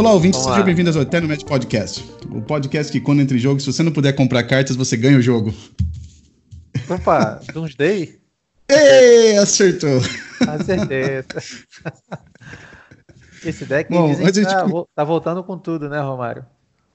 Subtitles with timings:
[0.00, 2.02] Olá, ouvintes, sejam bem-vindos ao Eterno Match Podcast.
[2.30, 5.20] O podcast que, quando entre jogos, se você não puder comprar cartas, você ganha o
[5.20, 5.52] jogo.
[6.88, 8.18] Opa, Doomsday?
[8.66, 10.00] Ei, acertou!
[10.48, 11.22] Acertei.
[13.44, 14.86] Esse deck Bom, dizem tá, gente...
[14.94, 16.46] tá voltando com tudo, né, Romário?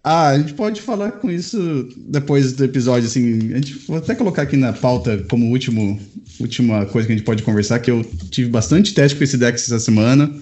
[0.04, 3.54] Ah, a gente pode falar com isso depois do episódio, assim.
[3.54, 6.00] A gente vou até colocar aqui na pauta como último,
[6.40, 9.54] última coisa que a gente pode conversar, que eu tive bastante teste com esse deck
[9.54, 10.34] essa semana.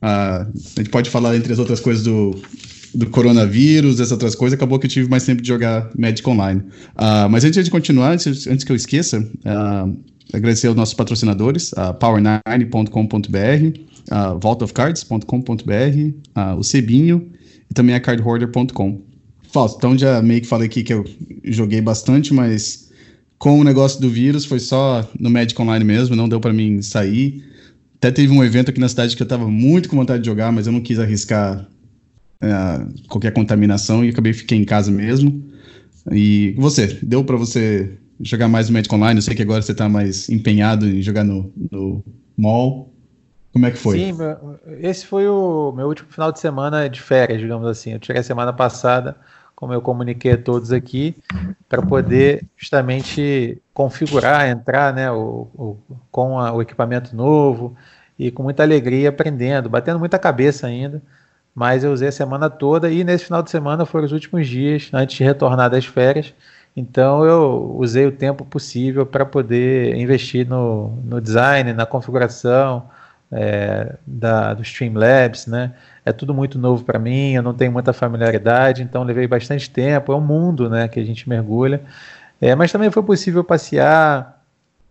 [0.00, 2.40] Ah, a gente pode falar entre as outras coisas do,
[2.94, 4.56] do coronavírus, essas outras coisas.
[4.56, 6.62] Acabou que eu tive mais tempo de jogar Magic Online.
[6.96, 9.88] Ah, mas antes de continuar, antes, antes que eu esqueça, ah,
[10.32, 13.80] agradecer aos nossos patrocinadores, a power9.com.br,
[14.10, 17.30] a vaultofcards.com.br, o Cebinho
[17.70, 19.02] e também a cardhoarder.com.
[19.50, 21.04] Fausto, então já meio que falei aqui que eu
[21.44, 22.90] joguei bastante, mas
[23.38, 26.82] com o negócio do vírus foi só no Magic Online mesmo, não deu para mim
[26.82, 27.42] sair.
[27.98, 30.52] Até teve um evento aqui na cidade que eu tava muito com vontade de jogar,
[30.52, 31.66] mas eu não quis arriscar
[32.40, 32.48] é,
[33.08, 35.44] qualquer contaminação e acabei fiquei em casa mesmo.
[36.12, 39.18] E você, deu para você jogar mais no Magic Online?
[39.18, 42.04] Eu sei que agora você tá mais empenhado em jogar no, no
[42.36, 42.92] mall.
[43.52, 43.98] Como é que foi?
[43.98, 44.16] Sim,
[44.80, 47.92] esse foi o meu último final de semana de férias, digamos assim.
[47.92, 49.16] Eu tirei a semana passada,
[49.58, 51.16] como eu comuniquei a todos aqui,
[51.68, 55.76] para poder justamente configurar, entrar né, o, o
[56.12, 57.76] com a, o equipamento novo
[58.16, 61.02] e com muita alegria aprendendo, batendo muita cabeça ainda.
[61.52, 64.90] Mas eu usei a semana toda e nesse final de semana foram os últimos dias
[64.92, 66.32] antes de retornar das férias.
[66.76, 72.88] Então eu usei o tempo possível para poder investir no, no design, na configuração,
[73.30, 75.72] é, da, do Streamlabs, né?
[76.04, 80.12] É tudo muito novo para mim, eu não tenho muita familiaridade, então levei bastante tempo.
[80.12, 81.82] É um mundo, né, que a gente mergulha.
[82.40, 84.42] É, mas também foi possível passear,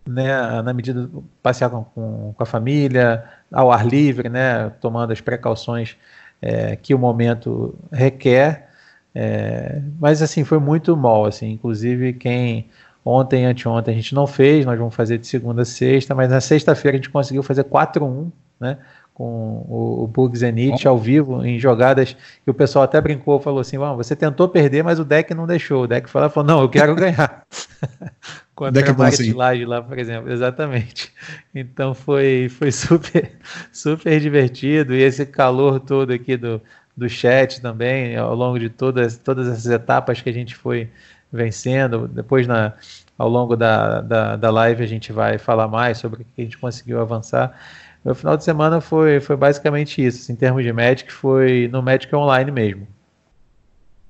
[0.06, 1.08] né, na medida
[1.42, 5.96] passear com, com, com, a família, ao ar livre, né, tomando as precauções
[6.40, 8.68] é, que o momento requer.
[9.14, 11.50] É, mas assim foi muito mal, assim.
[11.52, 12.68] Inclusive quem
[13.10, 16.42] Ontem, anteontem a gente não fez, nós vamos fazer de segunda a sexta, mas na
[16.42, 18.30] sexta-feira a gente conseguiu fazer 4-1,
[18.60, 18.76] né?
[19.14, 22.14] Com o, o Bug Zenith ao vivo, em jogadas
[22.44, 25.84] que o pessoal até brincou, falou assim: você tentou perder, mas o deck não deixou.
[25.84, 27.46] O deck falou, falou não, eu quero ganhar.
[28.54, 31.10] Contra deck a Market Laje lá, por exemplo, exatamente.
[31.54, 33.32] Então foi, foi super,
[33.72, 34.94] super divertido.
[34.94, 36.60] E esse calor todo aqui do,
[36.94, 40.90] do chat também, ao longo de todas, todas essas etapas que a gente foi
[41.32, 42.08] vencendo.
[42.08, 42.72] Depois, na,
[43.16, 46.44] ao longo da, da, da live, a gente vai falar mais sobre o que a
[46.44, 47.58] gente conseguiu avançar.
[48.04, 50.22] O final de semana foi, foi basicamente isso.
[50.22, 52.86] Assim, em termos de Magic, foi no Magic Online mesmo.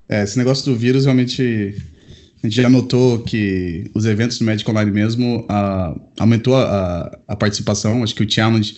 [0.08, 1.76] É, esse negócio do vírus realmente.
[2.42, 7.34] A gente já notou que os eventos do Magic Online mesmo uh, aumentou a, a,
[7.34, 8.04] participação.
[8.04, 8.76] Acho que o Challenge,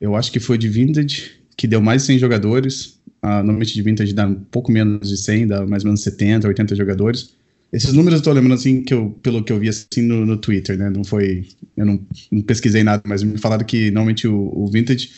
[0.00, 2.98] eu acho que foi de Vintage, que deu mais de 100 jogadores.
[3.22, 6.48] Uh, normalmente de Vintage dá um pouco menos de 100, dá mais ou menos 70,
[6.48, 7.34] 80 jogadores.
[7.72, 10.36] Esses números eu tô lembrando, assim, que eu, pelo que eu vi, assim, no, no
[10.36, 10.90] Twitter, né?
[10.90, 11.46] Não foi...
[11.76, 12.00] Eu não,
[12.30, 15.10] não, pesquisei nada, mas me falaram que, normalmente, o, o Vintage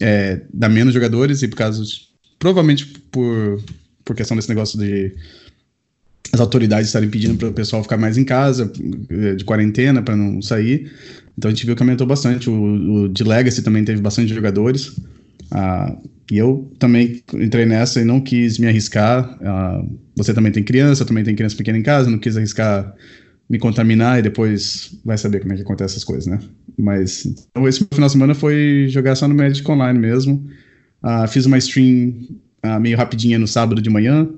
[0.00, 1.82] é, dá menos jogadores e por causa...
[2.38, 3.62] Provavelmente por,
[4.04, 5.14] por questão desse negócio de
[6.32, 8.70] as autoridades estarem pedindo para o pessoal ficar mais em casa,
[9.08, 10.90] é, de quarentena, para não sair.
[11.38, 12.50] Então a gente viu que aumentou bastante.
[12.50, 14.96] O, o de Legacy também teve bastante jogadores.
[15.54, 15.96] Ah,
[16.30, 19.38] e eu também entrei nessa e não quis me arriscar.
[19.40, 22.92] Uh, você também tem criança, também tenho criança pequena em casa, não quis arriscar
[23.48, 26.40] me contaminar e depois vai saber como é que acontece essas coisas, né?
[26.78, 30.44] Mas então, esse final de semana foi jogar só no Magic Online mesmo.
[31.02, 32.14] Uh, fiz uma stream
[32.64, 34.28] uh, meio rapidinha no sábado de manhã.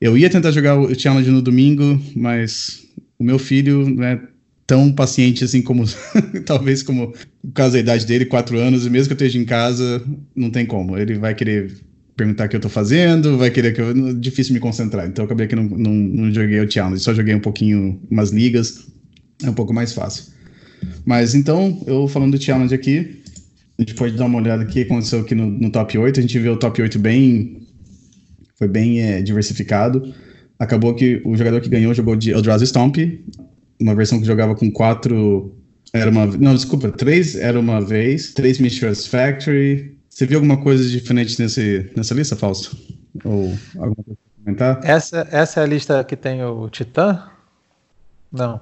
[0.00, 2.86] Eu ia tentar jogar o challenge no domingo, mas
[3.18, 4.20] o meu filho, né,
[4.66, 5.84] tão paciente assim como
[6.44, 9.44] talvez como o caso da idade dele, quatro anos, e mesmo que eu esteja em
[9.44, 10.02] casa,
[10.34, 10.98] não tem como.
[10.98, 11.72] Ele vai querer
[12.16, 14.14] perguntar o que eu tô fazendo, vai querer que eu.
[14.14, 15.06] Difícil me concentrar.
[15.06, 18.30] Então eu acabei que não, não, não joguei o challenge, só joguei um pouquinho umas
[18.30, 18.86] ligas,
[19.42, 20.24] é um pouco mais fácil.
[21.04, 23.22] Mas então, eu falando do challenge aqui,
[23.78, 26.38] a gente pode dar uma olhada aqui, aconteceu aqui no, no top 8, a gente
[26.38, 27.62] viu o top 8 bem.
[28.58, 30.14] Foi bem é, diversificado.
[30.58, 32.96] Acabou que o jogador que ganhou jogou de Eldrazi Stomp,
[33.80, 35.54] uma versão que jogava com quatro.
[35.92, 36.26] Era uma.
[36.26, 39.96] Não, desculpa, três era uma vez, três Mistress Factory.
[40.08, 42.76] Você viu alguma coisa diferente nesse, nessa lista, Fausto?
[43.24, 44.80] Ou alguma coisa para comentar?
[44.82, 47.22] Essa, essa é a lista que tem o Titã?
[48.32, 48.60] Não.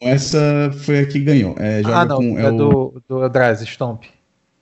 [0.00, 1.56] Essa foi a que ganhou.
[1.58, 2.56] É, ah, não, com, é, é o...
[2.56, 4.04] do, do Stomp.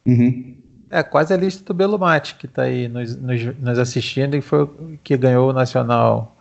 [0.06, 0.56] Uhum.
[0.90, 4.68] É quase a lista do Belomate que está aí nos, nos, nos, assistindo e foi
[5.02, 6.36] que ganhou o Nacional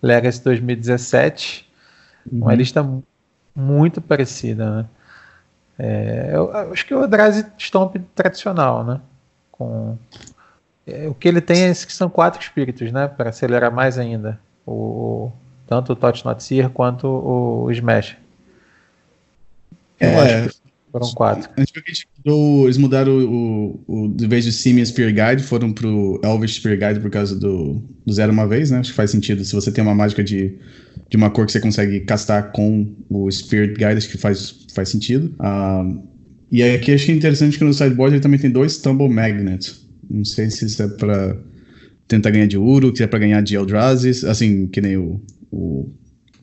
[0.00, 1.65] Legacy 2017.
[2.30, 2.42] Uhum.
[2.42, 2.86] Uma lista
[3.54, 4.86] muito parecida, né?
[5.78, 9.00] É, eu, eu acho que o Eldrazi Stomp tradicional, né?
[9.52, 9.98] Com,
[10.86, 13.08] é, o que ele tem é que são quatro espíritos, né?
[13.08, 14.38] Para acelerar mais ainda.
[14.66, 15.30] O,
[15.66, 18.16] tanto o Touch Not Seer quanto o, Smash.
[20.00, 20.48] Eu é,
[20.98, 21.50] foram quatro.
[22.64, 26.78] Eles mudaram o, o, o de vez de Simian Spear Guide, foram pro Elvish Spear
[26.78, 28.78] Guide por causa do, do zero uma vez, né?
[28.78, 29.44] Acho que faz sentido.
[29.44, 30.54] Se você tem uma mágica de,
[31.08, 34.88] de uma cor que você consegue castar com o Spear Guide, acho que faz, faz
[34.88, 35.34] sentido.
[35.40, 36.02] Uh,
[36.50, 39.86] e aqui achei interessante que no sideboard ele também tem dois Tumble Magnets.
[40.08, 41.36] Não sei se isso é pra
[42.08, 45.20] tentar ganhar de Uro, se é pra ganhar de Eldrazi, assim, que nem o,
[45.50, 45.90] o,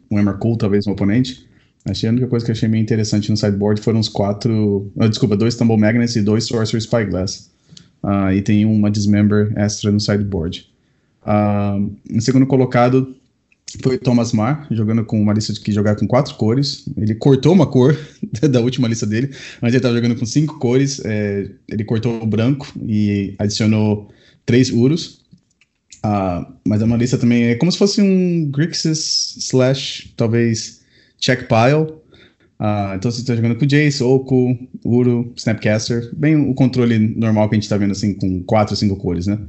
[0.09, 1.47] o talvez, um oponente.
[1.85, 4.91] Achei a única coisa que achei meio interessante no sideboard foram os quatro.
[4.97, 7.51] Ah, desculpa, dois Tumble Magnets e dois Sorcerer Spyglass.
[8.03, 10.69] Uh, e tem uma Dismember extra no sideboard.
[11.25, 13.15] Uh, segundo colocado
[13.81, 16.85] foi Thomas Marr, jogando com uma lista que jogar com quatro cores.
[16.95, 17.97] Ele cortou uma cor
[18.49, 19.27] da última lista dele.
[19.27, 21.01] Antes ele estava jogando com cinco cores.
[21.03, 24.09] É, ele cortou o branco e adicionou
[24.45, 25.21] três Urus.
[26.05, 27.45] Uh, mas é uma lista também.
[27.45, 30.82] É como se fosse um Grixis slash, talvez
[31.23, 31.93] check pile.
[32.59, 37.55] Uh, então você está jogando com Jace, Oku, Uru, Snapcaster, bem o controle normal que
[37.55, 39.39] a gente está vendo assim com quatro, cinco cores, né?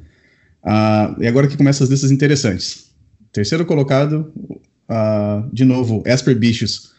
[0.65, 2.91] Uh, e agora que começam as listas interessantes.
[3.33, 4.33] Terceiro colocado,
[4.89, 6.93] uh, de novo, Esper Bichos.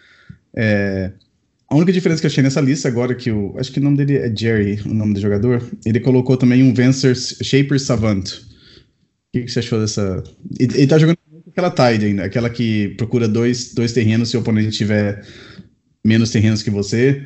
[0.56, 1.12] É,
[1.68, 3.56] a única diferença que eu achei nessa lista agora que o.
[3.58, 5.62] Acho que o nome dele é Jerry, o nome do jogador.
[5.86, 8.30] Ele colocou também um Vencer Shaper Savant.
[8.30, 8.42] O
[9.34, 10.24] que, que você achou dessa.
[10.60, 11.18] Ele, ele tá jogando
[11.56, 15.26] aquela Tide ainda, aquela que procura dois, dois terrenos se o oponente tiver
[16.04, 17.26] menos terrenos que você.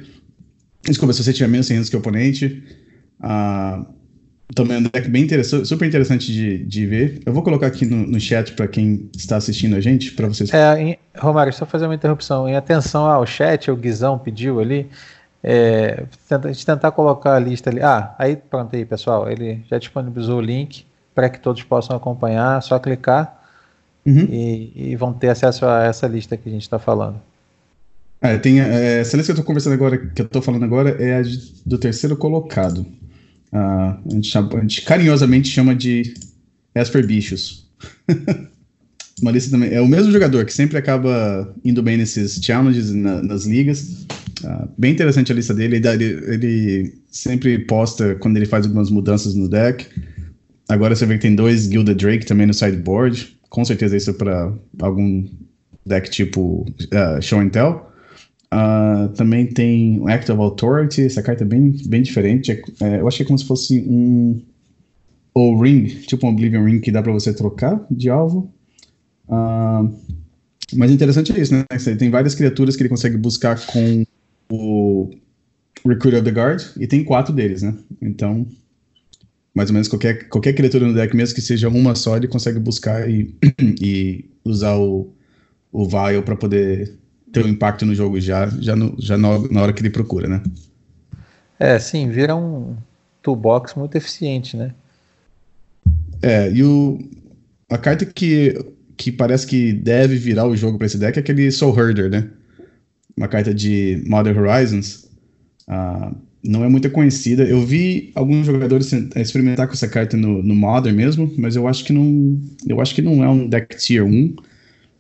[0.84, 2.64] Desculpa, se você tiver menos terrenos que o oponente.
[3.20, 3.86] Ah,
[4.56, 7.22] também é um deck bem interessante, super interessante de, de ver.
[7.26, 10.54] Eu vou colocar aqui no, no chat para quem está assistindo a gente, para vocês.
[10.54, 12.48] É, em, Romário, só fazer uma interrupção.
[12.48, 14.88] Em atenção ao chat, o Guizão pediu ali,
[15.44, 17.82] é, a gente tentar colocar a lista ali.
[17.82, 19.30] Ah, aí pronto aí, pessoal.
[19.30, 22.62] Ele já disponibilizou o link para que todos possam acompanhar.
[22.64, 23.39] Só clicar
[24.10, 24.28] uhum.
[24.32, 27.22] e, e, vão ter acesso a essa lista que a gente está falando.
[28.22, 30.90] É, tem, é, essa lista que eu estou conversando agora, que eu estou falando agora,
[31.02, 32.86] é a de, do terceiro colocado.
[33.52, 36.14] Uh, a, gente chama, a, gente carinhosamente chama de
[36.76, 37.68] Esper Bichos.
[39.22, 39.74] Uma lista também.
[39.74, 44.06] É o mesmo jogador que sempre acaba indo bem nesses challenges na, nas ligas.
[44.44, 45.78] Uh, bem interessante a lista dele.
[45.78, 49.88] Ele, ele, sempre posta quando ele faz algumas mudanças no deck.
[50.70, 54.14] Agora você vê que tem dois Gilded Drake também no sideboard com certeza isso é
[54.14, 55.26] para algum
[55.86, 57.90] deck tipo uh, Show and Tell.
[58.52, 62.52] Uh, também tem um Act of Authority, essa carta é bem, bem diferente.
[62.52, 64.42] É, é, eu acho que é como se fosse um
[65.34, 68.52] ou ring, tipo um Oblivion Ring que dá para você trocar de alvo.
[69.28, 69.94] Uh,
[70.74, 71.64] mas interessante é isso, né?
[71.98, 74.04] Tem várias criaturas que ele consegue buscar com
[74.52, 75.10] o
[75.86, 77.76] Recruit of the Guard e tem quatro deles, né?
[78.02, 78.46] Então
[79.54, 82.60] mais ou menos qualquer, qualquer criatura no deck, mesmo que seja uma só, ele consegue
[82.60, 83.36] buscar e,
[83.82, 85.12] e usar o,
[85.72, 86.98] o Vial para poder
[87.32, 90.28] ter um impacto no jogo já, já, no, já na, na hora que ele procura,
[90.28, 90.42] né?
[91.60, 92.76] É, sim, vira um
[93.22, 94.74] toolbox muito eficiente, né?
[96.22, 97.00] É, e o,
[97.70, 98.58] a carta que,
[98.98, 102.30] que parece que deve virar o jogo para esse deck é aquele Soul Herder, né?
[103.16, 105.10] Uma carta de Modern Horizons.
[105.68, 107.44] Uh, não é muito conhecida.
[107.44, 111.84] Eu vi alguns jogadores experimentar com essa carta no, no Modern mesmo, mas eu acho
[111.84, 114.36] que não, eu acho que não é um deck tier 1.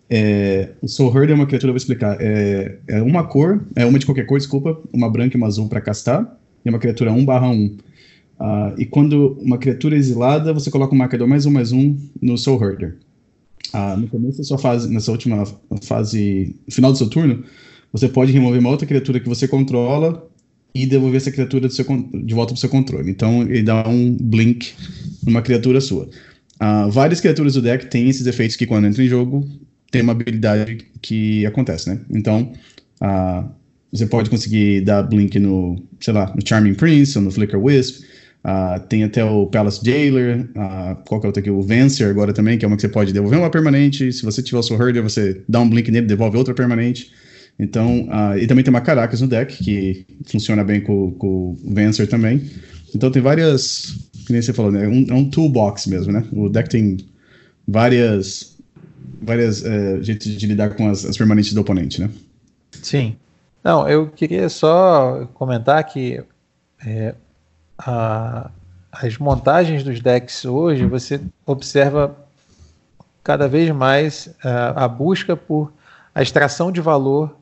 [0.09, 2.17] É, o Soul Herd é uma criatura, eu vou explicar.
[2.19, 5.69] É, é, uma cor, é uma de qualquer cor, desculpa, uma branca e uma azul
[5.69, 7.77] para castar, e é uma criatura 1/1.
[8.39, 11.97] Uh, e quando uma criatura é exilada, você coloca um marcador mais um mais um
[12.21, 12.97] no Soul Herder.
[13.73, 15.43] Uh, no começo da sua fase, nessa última
[15.83, 17.43] fase, final do seu turno,
[17.91, 20.28] você pode remover uma outra criatura que você controla
[20.73, 23.09] e devolver essa criatura seu, de volta para o seu controle.
[23.09, 24.73] Então ele dá um blink
[25.23, 26.09] numa criatura sua.
[26.61, 29.47] Uh, várias criaturas do deck têm esses efeitos que quando entra em jogo
[29.91, 31.99] tem uma habilidade que acontece, né?
[32.11, 32.51] Então
[33.01, 33.49] uh,
[33.91, 38.03] você pode conseguir dar blink no, sei lá, no Charming Prince ou no Flicker Wisp.
[38.41, 41.49] Uh, tem até o Palace Jailer, uh, qual que é o outro aqui?
[41.49, 44.13] O Vencer agora também, que é uma que você pode devolver uma permanente.
[44.13, 47.11] Se você tiver o seu Herder, você dá um blink nele, devolve outra permanente.
[47.59, 51.57] Então, uh, e também tem uma Caracas no deck, que funciona bem com, com o
[51.65, 52.49] Vencer também.
[52.95, 54.87] Então tem várias, que nem você falou, né?
[54.87, 56.25] Um, é um toolbox mesmo, né?
[56.31, 56.97] O deck tem
[57.67, 58.57] várias,
[59.21, 62.09] várias uh, jeitos de lidar com as, as permanentes do oponente, né?
[62.81, 63.17] Sim.
[63.61, 66.23] Não, eu queria só comentar que
[66.85, 67.13] é,
[67.77, 68.49] a,
[68.89, 72.15] as montagens dos decks hoje, você observa
[73.21, 75.73] cada vez mais a, a busca por
[76.15, 77.38] a extração de valor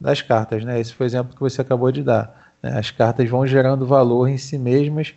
[0.00, 0.64] das cartas.
[0.64, 0.80] Né?
[0.80, 2.54] Esse foi o exemplo que você acabou de dar.
[2.62, 2.78] Né?
[2.78, 5.14] As cartas vão gerando valor em si mesmas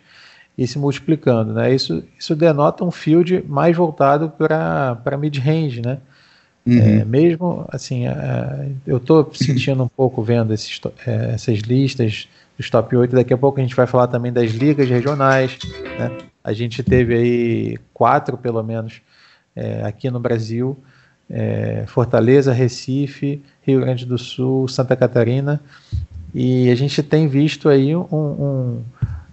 [0.56, 1.52] e se multiplicando.
[1.52, 1.74] Né?
[1.74, 5.80] Isso, isso denota um field mais voltado para mid-range.
[5.80, 5.98] Né?
[6.66, 6.78] Uhum.
[6.78, 12.70] É, mesmo assim, é, eu estou sentindo um pouco vendo esses, é, essas listas dos
[12.70, 13.14] top 8.
[13.14, 15.58] Daqui a pouco a gente vai falar também das ligas regionais.
[15.98, 16.18] Né?
[16.42, 19.00] A gente teve aí quatro, pelo menos,
[19.54, 20.78] é, aqui no Brasil:
[21.28, 25.60] é, Fortaleza, Recife, Rio Grande do Sul, Santa Catarina.
[26.34, 28.82] E a gente tem visto aí um, um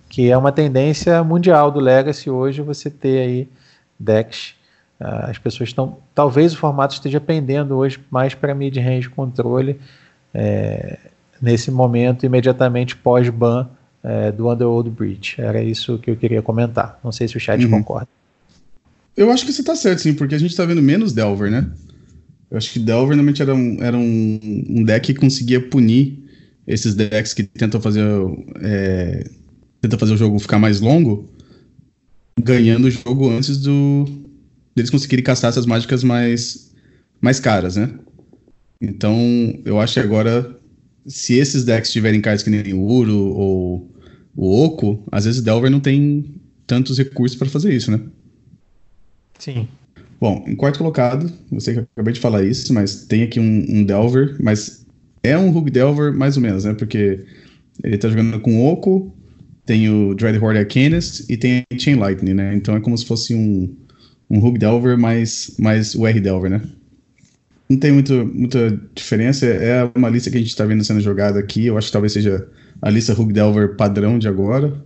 [0.07, 3.49] que é uma tendência mundial do Legacy hoje você ter aí
[3.99, 4.53] decks.
[4.99, 5.97] Uh, as pessoas estão.
[6.13, 9.79] Talvez o formato esteja pendendo hoje mais para mid-range controle
[10.33, 10.99] é,
[11.41, 13.67] nesse momento, imediatamente pós-ban
[14.03, 15.41] é, do Underworld Breach.
[15.41, 16.99] Era isso que eu queria comentar.
[17.03, 17.71] Não sei se o chat uhum.
[17.71, 18.07] concorda.
[19.15, 21.69] Eu acho que você está certo, sim, porque a gente está vendo menos Delver, né?
[22.51, 24.39] Eu acho que Delver normalmente era um, era um,
[24.69, 26.21] um deck que conseguia punir
[26.67, 28.03] esses decks que tentam fazer
[28.61, 29.23] é,
[29.79, 31.29] tenta fazer o jogo ficar mais longo,
[32.37, 34.05] ganhando o jogo antes do
[34.75, 36.73] deles conseguirem caçar essas mágicas mais
[37.21, 37.89] mais caras, né?
[38.81, 39.17] Então,
[39.63, 40.59] eu acho que agora
[41.05, 43.91] se esses decks tiverem cards que nem o Uro ou
[44.35, 46.35] o Oco, às vezes Delver não tem
[46.67, 48.01] tantos recursos para fazer isso, né?
[49.39, 49.67] Sim.
[50.21, 53.83] Bom, em quarto colocado, sei que acabei de falar isso, mas tem aqui um, um
[53.83, 54.85] Delver, mas
[55.23, 56.75] é um Hug Delver mais ou menos, né?
[56.75, 57.25] Porque
[57.83, 59.11] ele tá jogando com Oco,
[59.65, 62.53] tem o Dreadhorde Arcanist e tem Chain Lightning, né?
[62.53, 63.75] Então é como se fosse um,
[64.29, 66.61] um Hug Delver mais, mais o R Delver, né?
[67.67, 71.39] Não tem muito, muita diferença, é uma lista que a gente está vendo sendo jogada
[71.39, 72.47] aqui, eu acho que talvez seja
[72.79, 74.83] a lista Hug Delver padrão de agora.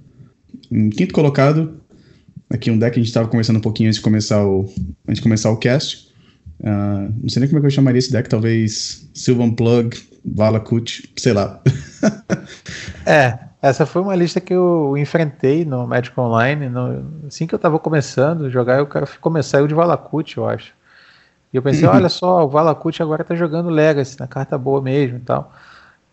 [0.71, 1.81] Em quinto colocado,
[2.49, 4.65] aqui um deck que a gente estava conversando um pouquinho antes de começar o,
[5.07, 6.13] antes de começar o cast.
[6.59, 11.11] Uh, não sei nem como é que eu chamaria esse deck, talvez Sylvan Plug, Valakut,
[11.17, 11.61] sei lá.
[13.05, 16.69] é, essa foi uma lista que eu enfrentei no Magic Online.
[16.69, 20.47] No, assim que eu estava começando a jogar, eu quero começar o de Valakut, eu
[20.47, 20.73] acho.
[21.53, 21.95] E eu pensei, uhum.
[21.95, 25.53] olha só, o Valakut agora está jogando Legacy, na carta boa mesmo e tal.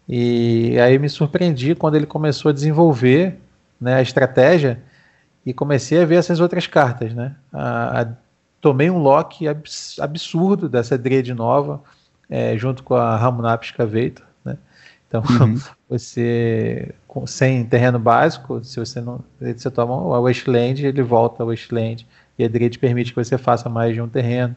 [0.09, 3.39] E aí me surpreendi quando ele começou a desenvolver
[3.81, 4.81] né, a estratégia
[5.45, 7.35] e comecei a ver essas outras cartas, né?
[7.53, 8.09] A, a,
[8.61, 9.45] tomei um lock
[10.01, 11.83] absurdo dessa Dread nova,
[12.31, 14.57] é, junto com a Ramunap Excavator, né?
[15.09, 15.61] Então, uhum.
[15.89, 21.47] você, com, sem terreno básico, se você não você toma a Wasteland, ele volta a
[21.47, 22.07] Wasteland,
[22.39, 24.57] e a Dread permite que você faça mais de um terreno.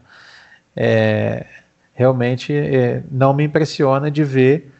[0.75, 1.45] É,
[1.93, 4.71] realmente é, não me impressiona de ver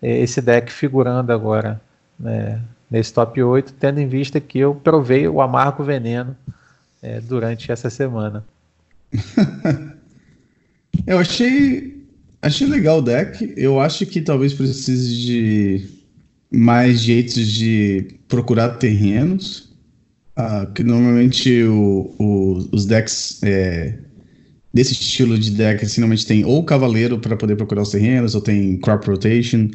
[0.00, 1.80] é, esse deck figurando agora
[2.18, 2.60] né,
[2.92, 6.36] nesse top 8, tendo em vista que eu provei o amargo veneno
[7.00, 8.44] é, durante essa semana.
[11.06, 12.04] eu achei,
[12.42, 13.54] achei legal o deck.
[13.56, 15.88] Eu acho que talvez precise de
[16.50, 19.72] mais jeitos de procurar terrenos.
[20.36, 23.98] Uh, que normalmente o, o, os decks é,
[24.72, 28.40] desse estilo de deck assim, normalmente tem ou cavaleiro para poder procurar os terrenos, ou
[28.40, 29.70] tem crop rotation.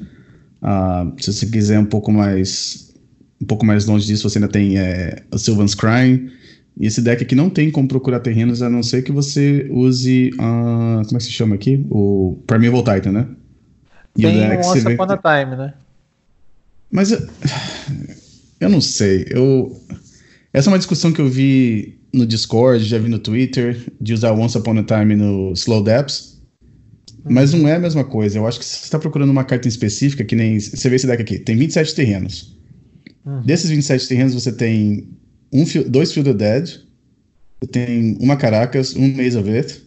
[0.62, 2.87] Uh, se você quiser um pouco mais
[3.42, 6.32] um pouco mais longe disso, você ainda tem é, o Sylvan's Crime.
[6.80, 10.30] E esse deck aqui não tem como procurar terrenos, a não ser que você use.
[10.36, 11.86] Uh, como é que se chama aqui?
[11.90, 13.28] O Primeval Titan, né?
[14.16, 15.74] E tem o deck um Once Upon a Time, né?
[16.92, 17.28] Mas eu,
[18.62, 19.26] eu não sei.
[19.30, 19.76] Eu,
[20.54, 24.32] essa é uma discussão que eu vi no Discord, já vi no Twitter, de usar
[24.34, 26.38] Once Upon a Time no Slow Depths.
[27.30, 28.38] Mas não é a mesma coisa.
[28.38, 30.60] Eu acho que se você está procurando uma carta específica, que nem.
[30.60, 32.57] Você vê esse deck aqui, tem 27 terrenos.
[33.28, 33.42] Uhum.
[33.42, 35.10] Desses 27 terrenos, você tem
[35.52, 36.80] um, dois Field of Dead,
[37.60, 39.82] você tem uma Caracas, um of Earth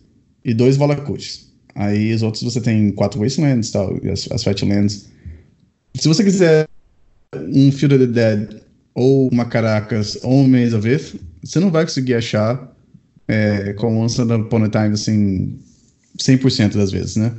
[0.44, 1.50] e dois Valakuts.
[1.74, 5.08] Aí os outros você tem quatro Wastelands tal, e as, as Fatlands.
[5.94, 6.68] Se você quiser
[7.34, 8.60] um Field of the Dead
[8.94, 12.76] ou uma Caracas ou um of Earth, você não vai conseguir achar
[13.26, 15.58] é, com Once Upon a Time assim
[16.18, 17.32] 100% das vezes, né?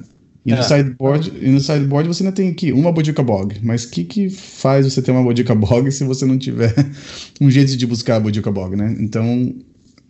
[0.45, 0.63] E no, é.
[0.63, 3.59] sideboard, e no sideboard você ainda tem aqui uma Bodica Bog.
[3.61, 6.73] Mas o que, que faz você ter uma Bodica Bog se você não tiver
[7.39, 8.95] um jeito de buscar a Bodica Bog, né?
[8.99, 9.53] Então,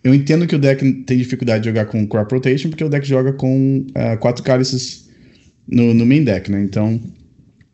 [0.04, 3.06] eu entendo que o deck tem dificuldade de jogar com Crop Rotation, porque o deck
[3.06, 5.10] joga com uh, quatro cálices
[5.68, 6.64] no, no, main deck, né?
[6.64, 7.00] Então,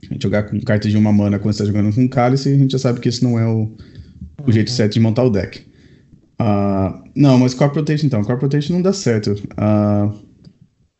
[0.09, 2.57] a gente jogar com carta de uma mana quando você está jogando com cálice, a
[2.57, 3.71] gente já sabe que isso não é o,
[4.43, 5.59] o jeito certo de montar o deck.
[6.41, 8.23] Uh, não, mas Crop Rotation então.
[8.23, 9.31] Crop Rotation não dá certo.
[9.31, 10.26] Uh,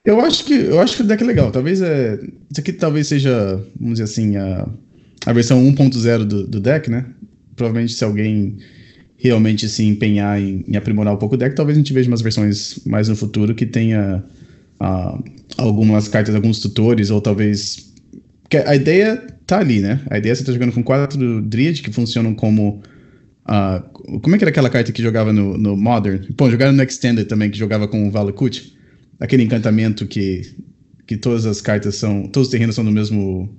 [0.07, 1.51] eu acho que eu acho que o deck é legal.
[1.51, 2.17] Talvez é.
[2.49, 4.65] Isso aqui talvez seja, vamos dizer assim, a,
[5.25, 7.05] a versão 1.0 do, do deck, né?
[7.57, 8.57] Provavelmente se alguém
[9.17, 12.21] realmente se empenhar em, em, aprimorar um pouco o deck, talvez a gente veja umas
[12.21, 14.23] versões mais no futuro que tenha
[14.81, 15.23] uh,
[15.57, 17.91] algumas cartas, alguns tutores, ou talvez.
[18.43, 19.99] Porque a ideia tá ali, né?
[20.09, 22.81] A ideia é você tá jogando com quatro Dryad que funcionam como
[23.49, 26.21] Uh, como é que era aquela carta que jogava no, no Modern?
[26.37, 28.76] Bom, jogaram no Extended também, que jogava com o Valakut.
[29.19, 30.41] Aquele encantamento que,
[31.05, 32.27] que todas as cartas são.
[32.27, 33.49] Todos os terrenos são do mesmo.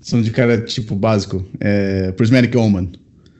[0.00, 1.44] São de cara tipo básico.
[1.60, 2.90] É, Prismatic Omen.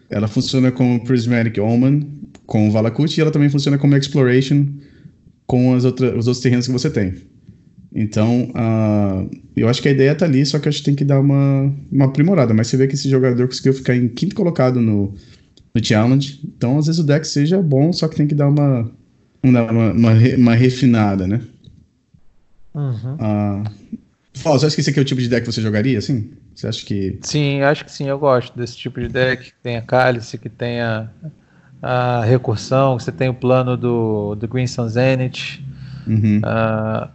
[0.08, 2.06] Ela funciona como Prismatic Omen
[2.46, 4.66] com Valakut e ela também funciona como Exploration
[5.46, 7.14] com as outras, os outros terrenos que você tem.
[7.92, 11.04] Então, uh, eu acho que a ideia tá ali, só que a gente tem que
[11.04, 12.54] dar uma, uma aprimorada.
[12.54, 15.14] Mas você vê que esse jogador conseguiu ficar em quinto colocado no,
[15.74, 16.40] no challenge.
[16.44, 18.90] Então, às vezes o deck seja bom, só que tem que dar uma,
[19.42, 21.40] uma, uma, uma refinada, né?
[22.74, 23.14] Uhum.
[23.14, 23.64] Uh,
[24.34, 26.30] você acha que esse aqui é o tipo de deck que você jogaria, assim?
[26.54, 27.18] Você acha que...
[27.22, 28.06] Sim, acho que sim.
[28.06, 29.44] Eu gosto desse tipo de deck.
[29.44, 31.10] Que tenha cálice, que tenha
[31.82, 35.60] a recursão, você tem o plano do, do Green Sun Zenith.
[36.06, 36.40] Uhum.
[36.40, 37.08] Uh,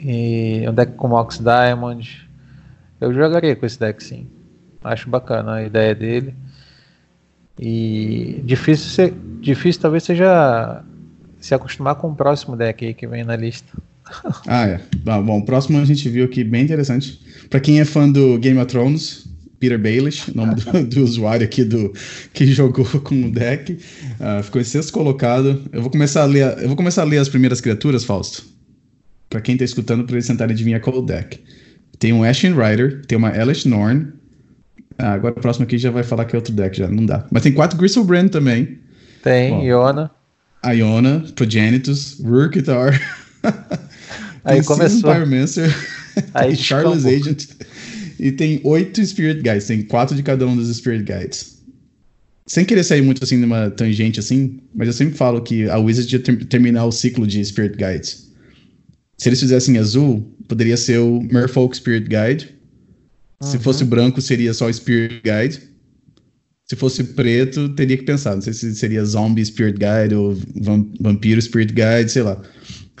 [0.00, 2.28] e um deck como Ox Diamond.
[3.00, 4.26] Eu jogaria com esse deck sim.
[4.82, 6.34] Acho bacana a ideia dele.
[7.58, 10.82] E difícil, ser, difícil talvez seja
[11.40, 13.72] se acostumar com o próximo deck aí que vem na lista.
[14.46, 14.80] Ah, é.
[15.06, 17.20] Ah, bom, o próximo a gente viu aqui bem interessante.
[17.50, 19.28] Para quem é fã do Game of Thrones,
[19.60, 21.92] Peter Baelish, nome do, do, usuário aqui do
[22.32, 25.62] que jogou com o deck, uh, ficou em sexto colocado.
[25.70, 28.46] Eu vou começar a ler, eu vou começar a ler as primeiras criaturas, Fausto.
[29.28, 31.38] Para quem tá escutando, para eles tentarem adivinhar qual é o deck.
[31.98, 34.10] Tem um Ashen Rider, tem uma Elish Norn,
[34.98, 37.24] ah, agora o próximo aqui já vai falar que é outro deck, já não dá.
[37.30, 38.78] Mas tem quatro Gristlebrand também.
[39.22, 40.10] Tem, Bom, Iona.
[40.72, 43.00] Iona, Progenitus, Rurkitar.
[44.44, 45.12] Aí começou.
[45.12, 45.74] Pyromancer,
[46.34, 47.46] Aí Charles Agent.
[48.18, 51.58] E tem oito Spirit Guides, tem quatro de cada um dos Spirit Guides.
[52.46, 56.12] Sem querer sair muito assim numa tangente assim, mas eu sempre falo que a Wizard
[56.14, 58.28] ia ter terminar o ciclo de Spirit Guides.
[59.18, 62.58] Se eles fizessem azul, poderia ser o Merfolk Spirit Guide,
[63.40, 63.62] se uhum.
[63.62, 65.62] fosse branco, seria só Spirit Guide.
[66.68, 68.34] Se fosse preto, teria que pensar.
[68.34, 70.36] Não sei se seria Zombie Spirit Guide ou
[71.00, 72.40] Vampiro Spirit Guide, sei lá.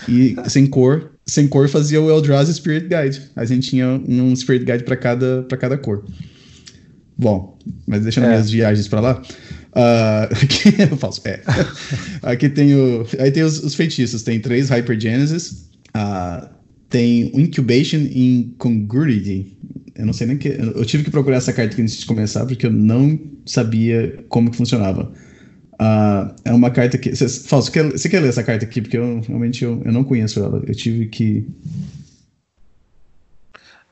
[0.08, 3.20] E sem cor, sem cor fazia o Eldrazi Spirit Guide.
[3.36, 6.02] A gente tinha um Spirit Guide para cada, cada cor.
[7.16, 8.28] Bom, mas deixando é.
[8.28, 9.22] minhas viagens para lá.
[9.72, 11.42] Uh, aqui eu faço, é.
[12.22, 13.06] aqui tem o.
[13.18, 14.22] Aí tem os, os feitiços.
[14.22, 15.68] Tem três Hyper Genesis.
[15.94, 16.48] Uh,
[16.88, 19.58] tem Incubation Incongruity.
[19.98, 20.48] Eu não sei nem que.
[20.48, 24.56] Eu tive que procurar essa carta antes de começar, porque eu não sabia como que
[24.56, 25.12] funcionava.
[25.74, 27.10] Uh, é uma carta que.
[27.10, 28.80] Quer, você quer ler essa carta aqui?
[28.80, 30.62] Porque eu realmente eu, eu não conheço ela.
[30.64, 31.48] Eu tive que.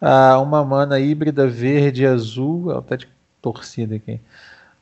[0.00, 2.70] Ah, uma mana híbrida verde e azul.
[2.70, 3.08] Ela tá de
[3.42, 4.20] torcida aqui.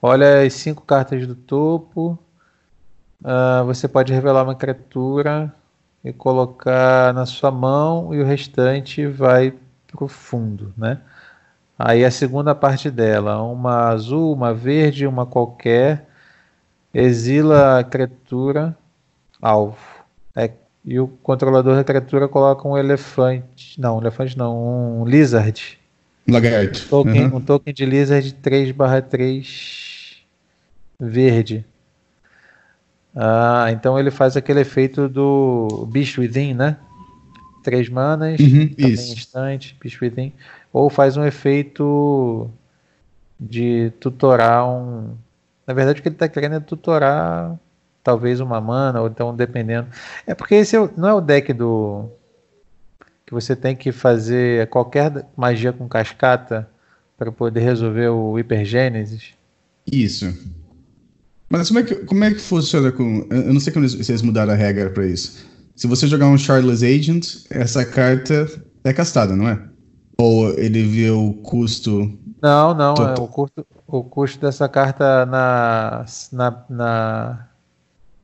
[0.03, 2.19] Olha as cinco cartas do topo.
[3.23, 5.51] Uh, você pode revelar uma criatura
[6.05, 9.55] e colocar na sua mão e o restante vai
[9.87, 11.01] para o fundo, né?
[11.79, 16.09] Aí a segunda parte dela, uma azul, uma verde, uma qualquer,
[16.93, 18.77] exila a criatura
[19.43, 19.77] alvo.
[20.37, 20.51] É,
[20.85, 25.79] e o controlador da criatura coloca um elefante, não, um elefante não, um lizard.
[26.29, 26.85] Lagarto.
[26.87, 27.37] Um token, uhum.
[27.37, 30.23] um token de lizard 3/3
[30.99, 31.65] verde.
[33.15, 36.77] Ah, então ele faz aquele efeito do Beast Within, né?
[37.63, 39.13] Três manas, uhum, isso.
[39.15, 40.33] instante, Beast Within.
[40.75, 42.51] Ou faz um efeito
[43.39, 45.15] de tutorar um.
[45.65, 47.57] Na verdade, o que ele está querendo é tutorar
[48.03, 49.87] talvez uma mana, ou então dependendo.
[50.27, 52.11] É porque esse é não é o deck do.
[53.25, 56.69] que você tem que fazer qualquer magia com cascata
[57.17, 59.33] para poder resolver o Hipergênesis.
[59.87, 60.27] Isso.
[61.49, 63.29] Mas como é que, como é que funciona com.
[63.31, 65.47] Eu não sei como eles mudaram a regra para isso.
[65.77, 68.51] Se você jogar um Charles Agent, essa carta
[68.83, 69.74] é castada, não é?
[70.19, 72.13] Ou ele vê o custo.
[72.41, 72.95] Não, não.
[72.95, 76.05] É o, custo, o custo dessa carta na.
[76.33, 77.49] na, na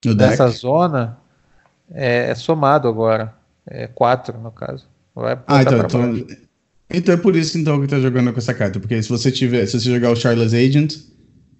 [0.04, 1.18] nessa zona
[1.92, 3.34] é, é, somado agora.
[3.66, 4.86] É 4 no caso.
[5.14, 6.26] Vai ah, então, então,
[6.88, 8.78] então, é por isso então que tá jogando com essa carta.
[8.78, 9.66] Porque se você tiver.
[9.66, 11.10] Se você jogar o Charles Agent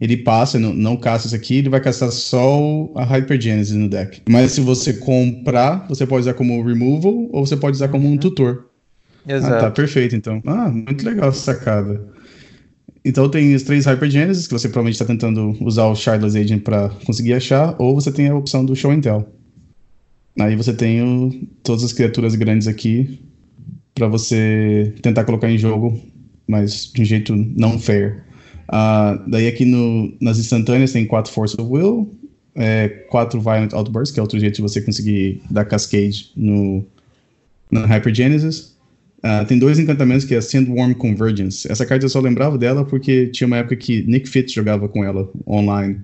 [0.00, 4.22] ele passa, não, não caça isso aqui, ele vai caçar só a Hypergenesis no deck.
[4.28, 8.12] Mas se você comprar, você pode usar como removal ou você pode usar como um
[8.12, 8.16] uhum.
[8.16, 8.69] tutor.
[9.26, 9.54] Exato.
[9.54, 10.42] Ah, tá, perfeito então.
[10.46, 12.00] Ah, muito legal essa sacada.
[13.04, 16.90] Então tem os três Hypergenesis, que você provavelmente está tentando usar o Shardless Agent para
[17.04, 19.26] conseguir achar, ou você tem a opção do Show and Tell.
[20.38, 23.20] Aí você tem o, todas as criaturas grandes aqui
[23.94, 26.00] para você tentar colocar em jogo,
[26.46, 28.24] mas de um jeito não fair.
[28.68, 32.14] Uh, daí aqui no, nas instantâneas tem quatro Force of Will,
[32.54, 36.84] é, quatro Violent Outbursts, que é outro jeito de você conseguir dar cascade no,
[37.70, 38.76] no Hyper Genesis.
[39.22, 41.70] Uh, tem dois encantamentos que é Sandworm Convergence.
[41.70, 45.04] Essa carta eu só lembrava dela porque tinha uma época que Nick Fitz jogava com
[45.04, 46.00] ela online.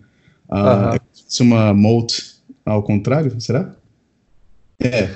[0.48, 1.00] Uh, uh -huh.
[1.40, 3.74] É uma Moat ao contrário, será?
[4.78, 5.08] É.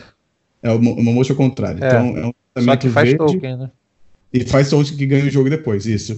[0.63, 1.85] É uma Moat ao contrário.
[1.85, 1.89] É.
[1.89, 3.71] Então é um só que faz verde, token, né?
[4.33, 6.15] E faz token que ganha o jogo depois, isso.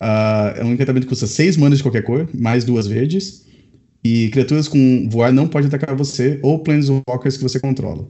[0.00, 3.44] Uh, é um encantamento que custa 6 manas de qualquer cor, mais duas verdes.
[4.02, 8.06] E criaturas com voar não podem atacar você ou planeswalkers que você controla.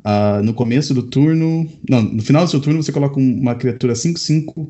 [0.00, 1.68] Uh, no começo do turno.
[1.88, 4.68] Não, no final do seu turno você coloca uma criatura 5-5,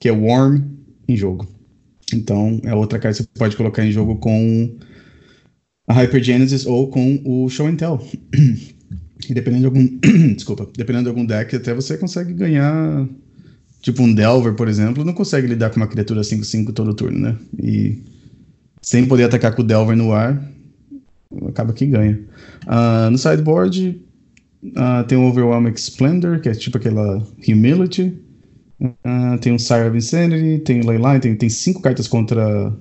[0.00, 0.62] que é Worm,
[1.08, 1.46] em jogo.
[2.14, 4.76] Então é outra carta que você pode colocar em jogo com
[5.86, 8.00] a Hyper Genesis ou com o Show and Tell.
[9.28, 9.98] e dependendo de algum.
[10.34, 10.68] desculpa.
[10.76, 13.06] Dependendo de algum deck, até você consegue ganhar.
[13.80, 17.36] Tipo um Delver, por exemplo, não consegue lidar com uma criatura 5-5 todo turno, né?
[17.60, 18.00] E
[18.80, 20.40] sem poder atacar com o Delver no ar,
[21.48, 22.20] acaba que ganha.
[22.64, 24.00] Uh, no sideboard,
[24.62, 28.16] Uh, tem o Overwhelming Splendor, que é tipo aquela Humility.
[28.80, 32.72] Uh, tem o Sire of Insanity, tem o Leyline, tem, tem cinco cartas contra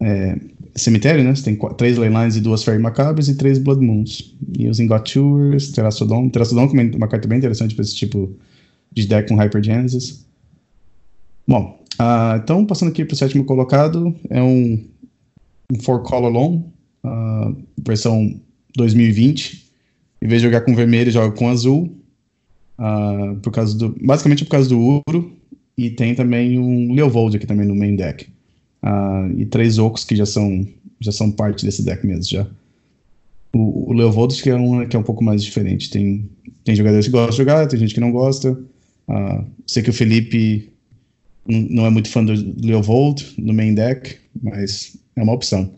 [0.00, 0.38] é,
[0.74, 1.34] cemitério, né?
[1.34, 4.36] Você tem três Leylines e duas Fairy Macabres e três Blood Moons.
[4.58, 6.28] E os Ingotures, Terastodon.
[6.28, 8.34] Terastodon é uma carta bem interessante para esse tipo
[8.92, 10.26] de deck com Hypergenesis.
[11.46, 14.84] Bom, uh, então passando aqui para o sétimo colocado, é um,
[15.72, 16.64] um Four Color Long,
[17.04, 18.40] uh, versão
[18.76, 19.69] 2020
[20.20, 21.96] em vez de jogar com vermelho, joga com azul.
[22.78, 25.32] Uh, por causa do, basicamente por causa do Uro.
[25.76, 28.26] E tem também um Leovold aqui também no main deck.
[28.82, 30.66] Uh, e três Ocos que já são,
[30.98, 32.46] já são parte desse deck mesmo já.
[33.52, 35.90] O, o Leovold que é, um, que é um pouco mais diferente.
[35.90, 36.28] Tem,
[36.64, 38.52] tem jogadores que gostam de jogar, tem gente que não gosta.
[39.08, 40.70] Uh, sei que o Felipe
[41.46, 42.32] não é muito fã do
[42.64, 45.72] Leovold no main deck, mas é uma opção.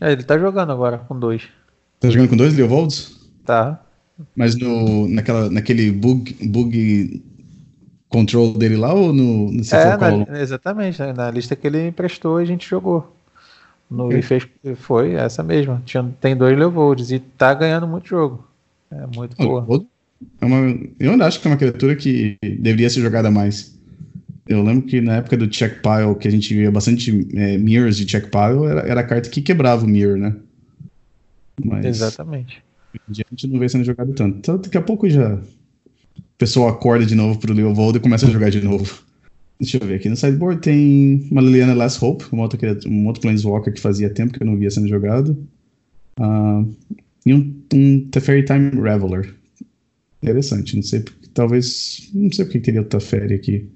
[0.00, 1.42] É, ele tá jogando agora com dois.
[2.00, 3.21] Tá jogando com dois Leovolds?
[3.44, 3.80] Tá.
[4.36, 7.22] Mas no, naquela, naquele bug, bug
[8.08, 11.12] control dele lá ou no, no é, na, Exatamente, né?
[11.12, 13.14] na lista que ele emprestou a gente jogou.
[13.90, 14.22] No, okay.
[14.22, 15.82] fez, foi essa mesma.
[15.84, 18.46] Tinha, tem dois Leovolds e tá ganhando muito jogo.
[18.90, 19.66] É muito boa.
[20.40, 23.78] É uma, eu ainda acho que é uma criatura que deveria ser jogada mais.
[24.46, 27.96] Eu lembro que na época do check pile, que a gente via bastante é, mirrors
[27.96, 30.34] de check pile, era, era a carta que quebrava o mirror, né?
[31.62, 31.84] Mas...
[31.84, 32.62] Exatamente
[33.08, 34.38] a gente não vê sendo jogado tanto.
[34.38, 35.34] Então, daqui a pouco já.
[35.34, 39.02] O pessoal acorda de novo pro Leovold e começa a jogar de novo.
[39.60, 40.08] Deixa eu ver aqui.
[40.08, 44.32] No sideboard tem uma Liliana Last Hope, uma outra, um outro Planeswalker que fazia tempo
[44.32, 45.38] que eu não via sendo jogado.
[46.18, 46.74] Uh,
[47.24, 49.34] e um, um Teferi Time Reveler.
[50.22, 51.04] Interessante, não sei.
[51.32, 52.10] Talvez.
[52.12, 53.68] Não sei porque queria o Teferi aqui.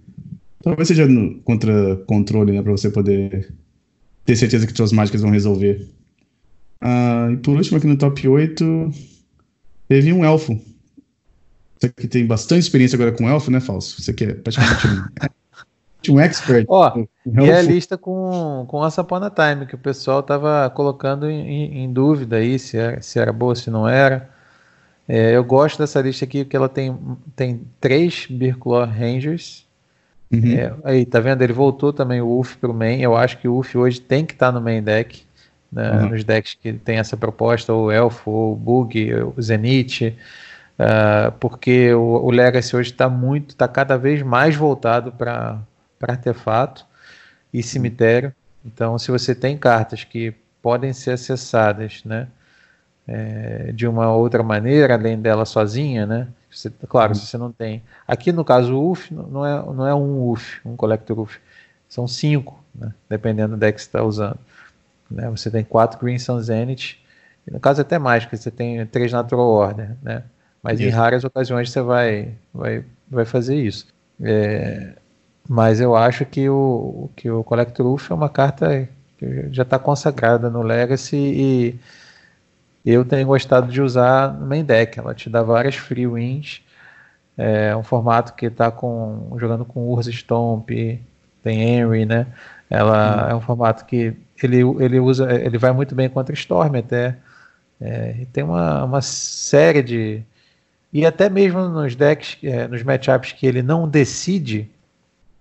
[0.63, 2.63] Talvez seja no, contra controle, né?
[2.63, 3.53] Pra você poder
[4.25, 5.87] ter certeza que suas mágicas vão resolver.
[6.81, 8.91] Ah, e por último, aqui no top 8,
[9.89, 10.61] teve um elfo.
[11.79, 14.01] Você que tem bastante experiência agora com elfo, né, Falso?
[14.01, 16.65] Você que é praticamente um, um expert.
[16.69, 21.29] Ó, um e a lista com, com a Sapona Time, que o pessoal tava colocando
[21.29, 24.31] em, em dúvida aí se era, se era boa, se não era.
[25.09, 26.97] É, eu gosto dessa lista aqui porque ela tem,
[27.35, 29.65] tem três Birklaw Rangers.
[30.33, 30.53] Uhum.
[30.57, 31.43] É, aí, tá vendo?
[31.43, 33.01] Ele voltou também o UF pro main.
[33.01, 35.26] Eu acho que o UF hoje tem que estar tá no main deck
[35.77, 36.09] né, uhum.
[36.09, 40.17] nos decks que tem essa proposta, o Elfo, o Bug, o Zenith,
[40.79, 45.59] uh, porque o, o, Legacy hoje está muito, está cada vez mais voltado para
[46.01, 46.87] artefato
[47.53, 48.35] e cemitério.
[48.65, 52.27] Então, se você tem cartas que podem ser acessadas, né,
[53.07, 56.27] é, de uma outra maneira, além dela sozinha, né?
[56.51, 57.15] Você, claro, uhum.
[57.15, 57.83] se você não tem.
[58.09, 61.39] Aqui no caso o UF não é, não é um UF, um Collector UF,
[61.87, 62.93] são cinco, né?
[63.09, 64.39] dependendo do deck que você está usando.
[65.11, 65.29] Né?
[65.31, 66.97] Você tem quatro Green Sun Zenith,
[67.47, 70.25] e no caso até mais, porque você tem três Natural Order, né?
[70.63, 70.89] Mas isso.
[70.89, 73.87] em raras ocasiões você vai, vai, vai fazer isso.
[74.21, 74.95] É,
[75.49, 79.79] mas eu acho que o, que o Collector Wolf é uma carta que já está
[79.79, 81.81] consagrada no Legacy e
[82.85, 84.99] eu tenho gostado de usar no main deck.
[84.99, 86.63] Ela te dá várias free wins.
[87.37, 90.71] É um formato que está com, jogando com Urza Stomp,
[91.43, 92.27] tem Henry, né?
[92.71, 93.31] Ela hum.
[93.31, 97.17] é um formato que ele, ele usa, ele vai muito bem contra Storm até.
[97.81, 100.23] É, tem uma, uma série de.
[100.93, 104.71] E até mesmo nos decks, é, nos matchups que ele não decide,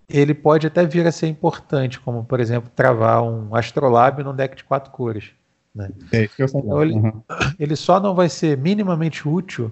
[0.10, 4.56] ele pode até vir a ser importante, como por exemplo, travar um Astrolabe num deck
[4.56, 5.32] de quatro cores.
[5.74, 5.90] Né?
[6.12, 7.22] É, então, ele, uhum.
[7.60, 9.72] ele só não vai ser minimamente útil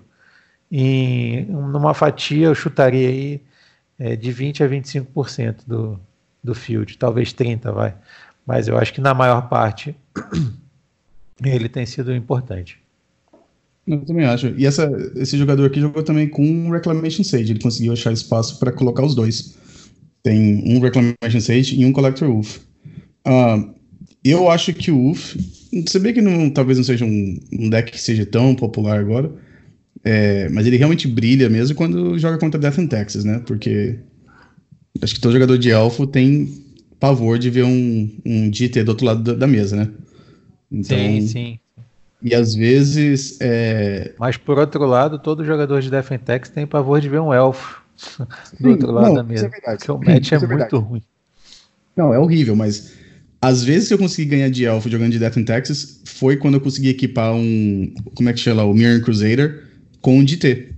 [0.71, 3.41] em numa fatia, eu chutaria aí
[3.99, 5.99] é, de 20 a 25% do,
[6.43, 7.93] do field, talvez 30, vai
[8.45, 9.95] mas eu acho que na maior parte
[11.43, 12.77] ele tem sido importante.
[13.85, 14.47] Eu também acho.
[14.57, 17.51] E essa, esse jogador aqui jogou também com um Reclamation Sage.
[17.51, 19.55] Ele conseguiu achar espaço para colocar os dois.
[20.21, 22.59] Tem um Reclamation Sage e um Collector Wolf.
[23.27, 23.73] Uh,
[24.23, 25.35] eu acho que o Wolf,
[25.85, 29.29] você vê que não, talvez não seja um, um, deck que seja tão popular agora,
[30.01, 33.41] é, mas ele realmente brilha mesmo quando joga contra Death and Texas, né?
[33.45, 33.99] Porque
[35.01, 36.63] acho que todo jogador de Elfo tem
[37.03, 39.89] pavor de ver um, um GT do outro lado da, da mesa, né?
[40.71, 41.59] Então, sim, sim.
[42.21, 43.37] E às vezes.
[43.41, 44.13] É...
[44.17, 47.33] Mas por outro lado, todo jogador de Death and Texas tem pavor de ver um
[47.33, 47.83] elfo
[48.57, 49.47] do outro lado não, da mesa.
[49.47, 49.85] Isso é verdade.
[49.85, 51.01] Porque o match é, é muito ruim.
[51.93, 52.93] Não, é horrível, mas
[53.41, 56.61] às vezes eu consegui ganhar de elfo jogando de Death in Texas foi quando eu
[56.61, 57.93] consegui equipar um.
[58.15, 58.63] Como é que chama?
[58.63, 59.67] O Mirror Crusader
[59.99, 60.69] com um DT.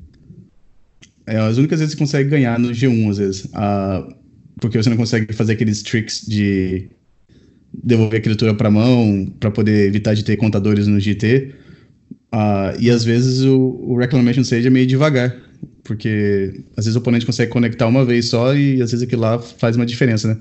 [1.28, 3.46] É as únicas vezes que você consegue ganhar no G1, às vezes.
[3.46, 4.25] Uh,
[4.60, 6.90] porque você não consegue fazer aqueles tricks de
[7.74, 11.52] devolver a criatura para mão para poder evitar de ter contadores no GT.
[12.34, 15.46] Uh, ah, e às vezes o, o Reclamation Sage é meio devagar
[15.86, 19.40] porque às vezes o oponente consegue conectar uma vez só e às vezes aquilo lá
[19.40, 20.38] faz uma diferença, né?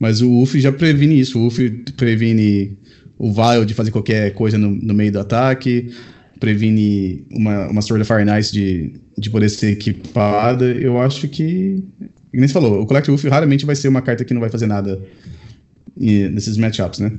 [0.00, 2.76] Mas o UF já previne isso, o UF previne
[3.18, 5.90] o Vile de fazer qualquer coisa no, no meio do ataque,
[6.40, 10.64] previne uma, uma Sword of Fire Nice de, de poder ser equipada.
[10.64, 11.82] Eu acho que,
[12.36, 14.66] como você falou, o Collect UF raramente vai ser uma carta que não vai fazer
[14.66, 15.00] nada
[15.96, 17.12] e, nesses matchups, né?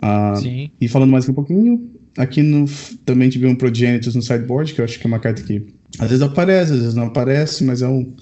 [0.00, 0.70] Ah, Sim.
[0.80, 2.66] E falando mais um pouquinho, aqui no,
[3.04, 5.66] também tive um Progenitus no sideboard, que eu acho que é uma carta que
[5.98, 8.14] às vezes aparece, às vezes não aparece, mas é um,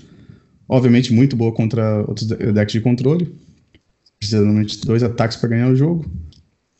[0.68, 3.32] obviamente muito boa contra outros decks de controle.
[4.18, 6.04] Precisa de dois ataques para ganhar o jogo.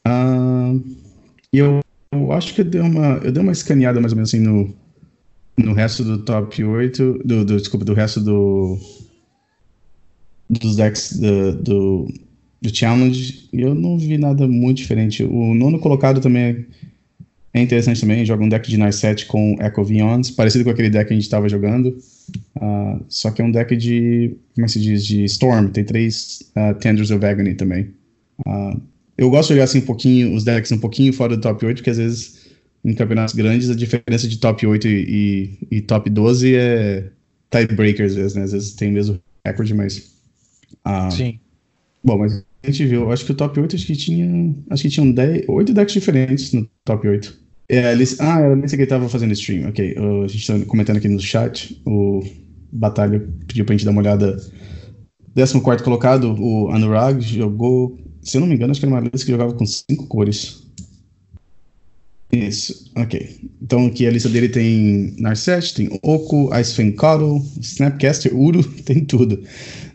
[0.07, 0.83] Uh,
[1.53, 1.81] e eu,
[2.13, 4.75] eu, acho que eu dei, uma, eu dei uma escaneada mais ou menos assim no,
[5.57, 8.79] no resto do top 8, do, do desculpa, do resto do
[10.49, 12.07] dos decks do,
[12.63, 15.23] do, challenge eu não vi nada muito diferente.
[15.23, 16.65] O nono colocado também é
[17.59, 20.91] é interessante também, joga um deck de Nice Set com Echo Vions, parecido com aquele
[20.91, 21.97] deck que a gente estava jogando.
[22.57, 24.37] Uh, só que é um deck de.
[24.55, 25.05] Como é se diz?
[25.05, 25.69] De Storm.
[25.69, 27.91] Tem três uh, Tenders of Agony também.
[28.47, 28.81] Uh,
[29.17, 31.79] eu gosto de jogar assim um pouquinho, os decks um pouquinho fora do top 8,
[31.79, 32.47] porque às vezes
[32.85, 37.11] em campeonatos grandes a diferença de top 8 e, e, e top 12 é
[37.51, 38.43] tiebreaker às vezes, né?
[38.43, 40.18] Às vezes tem mesmo recorde, mas.
[41.11, 41.39] Sim.
[42.03, 44.55] Bom, mas a gente viu, acho que o top 8 acho que tinha.
[44.71, 47.49] Acho que tinham 10, 8 decks diferentes no top 8.
[47.69, 49.95] É, Alice, ah, era Alice que estava fazendo stream, ok.
[49.99, 51.81] Uh, a gente está comentando aqui no chat.
[51.87, 52.23] O
[52.73, 54.37] Batalha pediu pra gente dar uma olhada.
[55.35, 57.99] 14 colocado, o Anurag jogou.
[58.23, 60.68] Se eu não me engano, acho que era uma Alice que jogava com 5 cores.
[62.31, 63.41] Isso, ok.
[63.63, 69.43] Então aqui a lista dele tem Narset, tem Oku, Ice Caro, Snapcaster, Uru, tem tudo.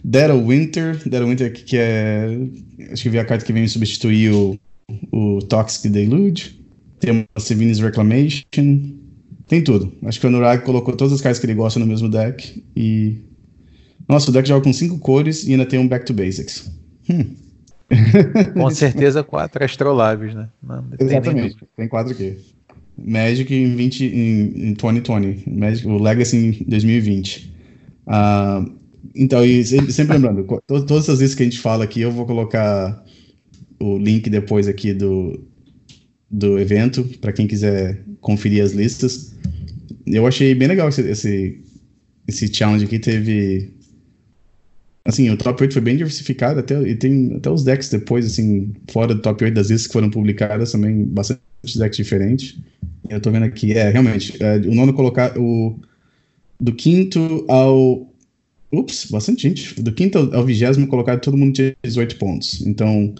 [0.04, 2.38] Dead Winter, Dead Winter que é.
[2.92, 4.60] Acho que vi a carta que vem substituir o,
[5.12, 6.60] o Toxic Deluge.
[7.00, 8.42] Tem a Sevin's Reclamation.
[9.48, 9.94] Tem tudo.
[10.04, 12.64] Acho que o Anurag colocou todas as cartas que ele gosta no mesmo deck.
[12.76, 13.18] E.
[14.10, 16.72] Nossa, o deck joga com cinco cores e ainda tem um Back to Basics.
[17.10, 17.36] Hum.
[18.54, 20.50] Com certeza quatro astrolabes, né?
[20.62, 22.38] Não, Exatamente, tem, tem quatro aqui.
[22.98, 27.54] Magic em, 20, em, em 2020, Magic, o Legacy em 2020.
[28.08, 28.72] Uh,
[29.16, 33.04] então, e sempre lembrando, todas as listas que a gente fala aqui, eu vou colocar
[33.80, 35.44] o link depois aqui do,
[36.30, 39.36] do evento, para quem quiser conferir as listas.
[40.06, 41.62] Eu achei bem legal esse, esse,
[42.28, 43.73] esse challenge aqui, teve
[45.06, 48.74] Assim, o top 8 foi bem diversificado, até, e tem até os decks depois, assim,
[48.90, 51.42] fora do top 8 das listas que foram publicadas, também bastante
[51.78, 52.58] decks diferentes.
[53.10, 55.78] Eu tô vendo aqui, é, realmente, é, o nono colocar o
[56.60, 58.08] do quinto ao
[58.72, 59.82] Ups, bastante gente.
[59.82, 62.66] Do quinto ao vigésimo colocado, todo mundo tinha 18 pontos.
[62.66, 63.14] Então,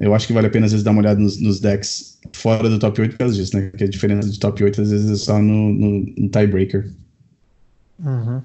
[0.00, 2.70] eu acho que vale a pena às vezes dar uma olhada nos, nos decks fora
[2.70, 3.70] do top 8 por causa disso, né?
[3.76, 6.90] Que a diferença de top 8 às vezes é só no, no, no tiebreaker.
[8.02, 8.40] Uhum.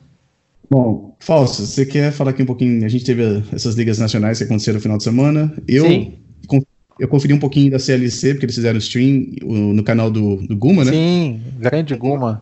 [0.74, 2.84] Bom, Falso, você quer falar aqui um pouquinho?
[2.84, 5.54] A gente teve essas ligas nacionais que aconteceram no final de semana.
[5.68, 6.14] Eu, Sim.
[7.00, 10.84] eu conferi um pouquinho da CLC, porque eles fizeram stream no canal do, do Guma,
[10.84, 10.92] né?
[10.92, 12.42] Sim, grande Guma.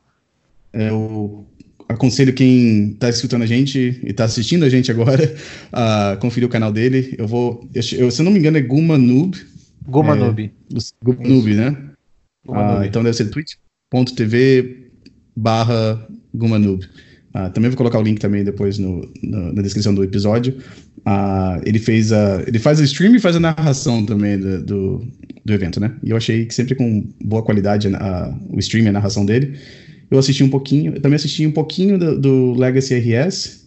[0.71, 1.45] É, eu
[1.89, 5.35] aconselho quem está escutando a gente e está assistindo a gente agora
[5.69, 7.13] a conferir o canal dele.
[7.17, 7.67] Eu vou.
[7.75, 9.37] Eu, se eu não me engano, é Guma Noob.
[9.85, 10.53] Guma é, Noob.
[11.03, 11.77] Guma Noob, né?
[12.47, 12.87] Guma ah, Noob.
[12.87, 14.89] Então deve ser twitch.tv
[15.35, 16.87] barra Guma Noob.
[17.35, 20.57] Uh, também vou colocar o link também depois no, no, na descrição do episódio.
[20.99, 25.07] Uh, ele fez a, ele faz o stream e faz a narração também do, do,
[25.43, 25.93] do evento, né?
[26.03, 29.57] E eu achei que sempre com boa qualidade a, o stream e a narração dele.
[30.09, 33.61] Eu assisti um pouquinho, eu também assisti um pouquinho do, do Legacy RS.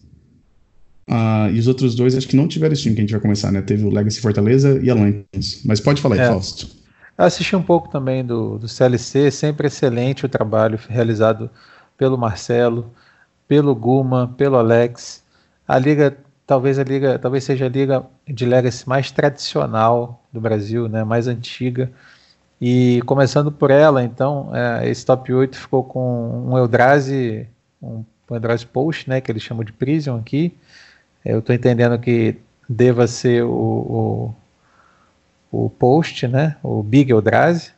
[1.09, 3.21] Uh, ah, e os outros dois acho que não tiveram stream que a gente vai
[3.21, 3.63] começar, né?
[3.63, 5.63] Teve o Legacy Fortaleza e a Lanterns.
[5.65, 6.27] Mas pode falar aí, é.
[6.27, 6.69] Fausto.
[7.17, 11.49] Eu assisti um pouco também do, do CLC, sempre excelente o trabalho realizado
[11.97, 12.93] pelo Marcelo,
[13.47, 15.23] pelo Guma, pelo Alex.
[15.67, 20.89] A liga, talvez a liga, talvez seja a liga de Legacy mais tradicional do Brasil,
[20.89, 21.91] né, mais antiga.
[22.61, 27.47] E começando por ela, então, é, esse top 8 ficou com um Eldrazi,
[27.83, 30.57] um, Eldrazi Post, né, que eles chamam de Prison aqui.
[31.25, 32.37] Eu estou entendendo que
[32.69, 34.35] deva ser o,
[35.51, 37.73] o, o Post, né, o Big Eldrazi.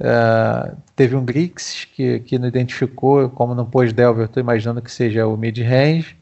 [0.00, 4.92] Uh, teve um Grix que, que não identificou, como não pôs Delver, estou imaginando que
[4.92, 6.16] seja o mid-range.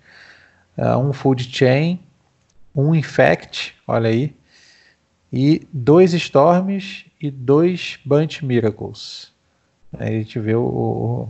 [0.76, 2.00] Uh, um Food Chain,
[2.74, 4.34] um Infect, olha aí,
[5.32, 9.32] e dois Storms e dois Bunch Miracles.
[9.98, 11.28] Aí a gente vê o, o,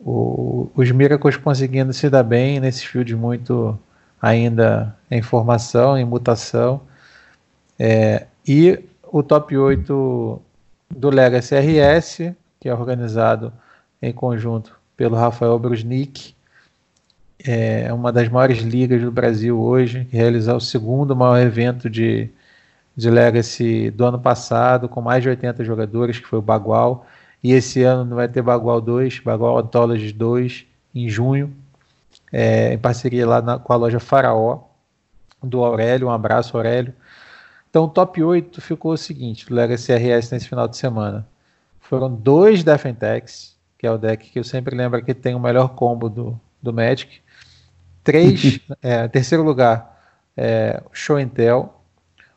[0.00, 3.78] o, os Miracles conseguindo se dar bem nesses fields muito
[4.20, 6.82] ainda em formação, em mutação.
[7.78, 8.78] É, e
[9.10, 10.42] o top 8
[10.90, 13.52] do Legacy RS, que é organizado
[14.02, 16.34] em conjunto pelo Rafael Brusnik,
[17.42, 22.28] é uma das maiores ligas do Brasil hoje, que realizar o segundo maior evento de,
[22.94, 27.06] de Legacy do ano passado, com mais de 80 jogadores, que foi o Bagual.
[27.42, 31.54] E esse ano vai ter Bagual 2, Bagual Anthology 2, em junho,
[32.30, 34.64] é, em parceria lá na, com a loja Faraó,
[35.42, 36.08] do Aurélio.
[36.08, 36.92] Um abraço, Aurélio.
[37.70, 41.26] Então, o top 8 ficou o seguinte: do Legacy RS nesse final de semana.
[41.78, 45.74] Foram dois Defentex, que é o deck que eu sempre lembro que tem o melhor
[45.74, 47.20] combo do, do Magic.
[48.02, 50.00] Três, é, terceiro lugar,
[50.36, 51.74] é, Show and Tell.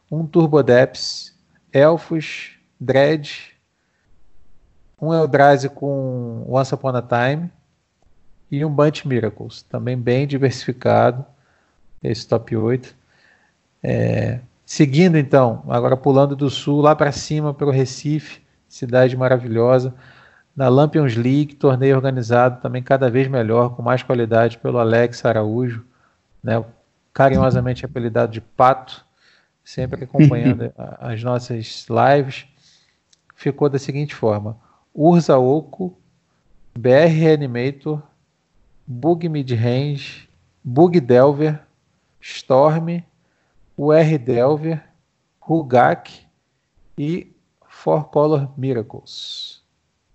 [0.10, 1.36] Um Turbo Depths,
[1.72, 3.54] Elfos, Dread.
[5.02, 7.52] Um Eldrazi com Once Upon a Time.
[8.52, 11.26] E um Bunch Miracles, também bem diversificado,
[12.04, 12.96] esse top 8.
[13.82, 19.94] É, Seguindo então, agora pulando do sul lá para cima para o Recife, cidade maravilhosa,
[20.56, 25.84] na Lampions League, torneio organizado também cada vez melhor, com mais qualidade pelo Alex Araújo,
[26.42, 26.64] né,
[27.14, 29.06] carinhosamente apelidado de Pato,
[29.64, 32.46] sempre acompanhando as nossas lives.
[33.36, 34.58] Ficou da seguinte forma:
[34.94, 35.98] Urza Oco,
[36.78, 38.02] BR Reanimator,
[38.86, 40.30] Bug Midrange,
[40.64, 41.60] Bug Delver,
[42.22, 43.04] Storm
[43.76, 44.18] o R.
[44.18, 44.84] Delver,
[45.40, 46.26] Rugak
[46.98, 47.32] e
[47.68, 49.62] Four Color Miracles.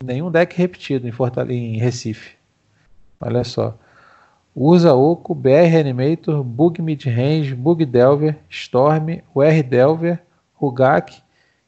[0.02, 2.36] Nenhum deck repetido em, Fortale em Recife.
[3.20, 3.76] Olha só.
[4.54, 9.62] Usa Oco, BR Animator, Bug Midrange, Bug Delver, Storm, o R.
[9.62, 10.22] Delver,
[10.54, 11.22] Rugak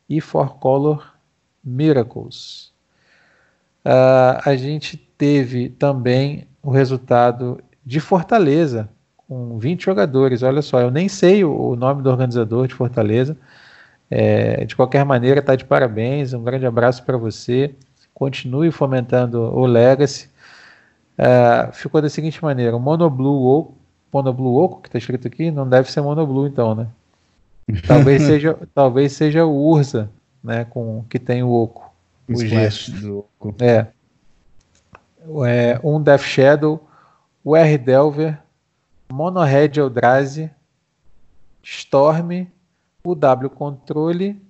[0.08, 1.14] e Four Color
[1.62, 2.72] Miracles.
[3.84, 8.88] Uh, a gente teve também o resultado de Fortaleza,
[9.30, 10.42] com 20 jogadores.
[10.42, 13.36] Olha só, eu nem sei o, nome do organizador de Fortaleza.
[14.10, 16.32] É, de qualquer maneira, está de parabéns.
[16.32, 17.72] Um grande abraço para você.
[18.12, 20.28] Continue fomentando o Legacy.
[21.16, 23.74] É, ficou da seguinte maneira: o Monoblue Oco,
[24.12, 26.88] Monoblue Oco que está escrito aqui, não deve ser Monoblue, então, né?
[27.86, 30.10] Talvez seja, talvez seja o Ursa,
[30.42, 30.64] né?
[30.64, 31.88] Com, que tem o Oco.
[32.28, 33.54] O, o do Oco.
[33.60, 33.86] É.
[35.46, 35.80] é.
[35.84, 36.84] Um Death Shadow,
[37.44, 37.78] o R.
[37.78, 38.36] Delver,
[39.12, 40.50] Monohead Eldrazi,
[41.62, 42.46] Storm,
[43.04, 44.40] o W Controle,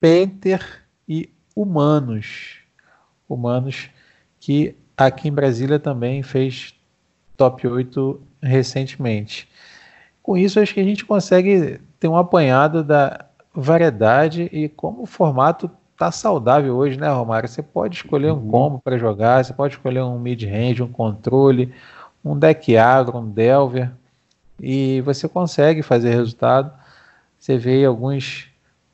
[0.00, 2.58] Penter e Humanos.
[3.28, 3.88] Humanos
[4.40, 6.74] que aqui em Brasília também fez
[7.36, 9.48] top 8 recentemente.
[10.22, 15.06] Com isso, acho que a gente consegue ter um apanhado da variedade e como o
[15.06, 17.48] formato tá saudável hoje, né, Romário?
[17.48, 18.50] Você pode escolher um uhum.
[18.50, 21.72] combo para jogar, você pode escolher um mid-range, um controle,
[22.24, 23.90] um deck agro, um delver,
[24.60, 26.72] e você consegue fazer resultado.
[27.38, 28.46] Você vê alguns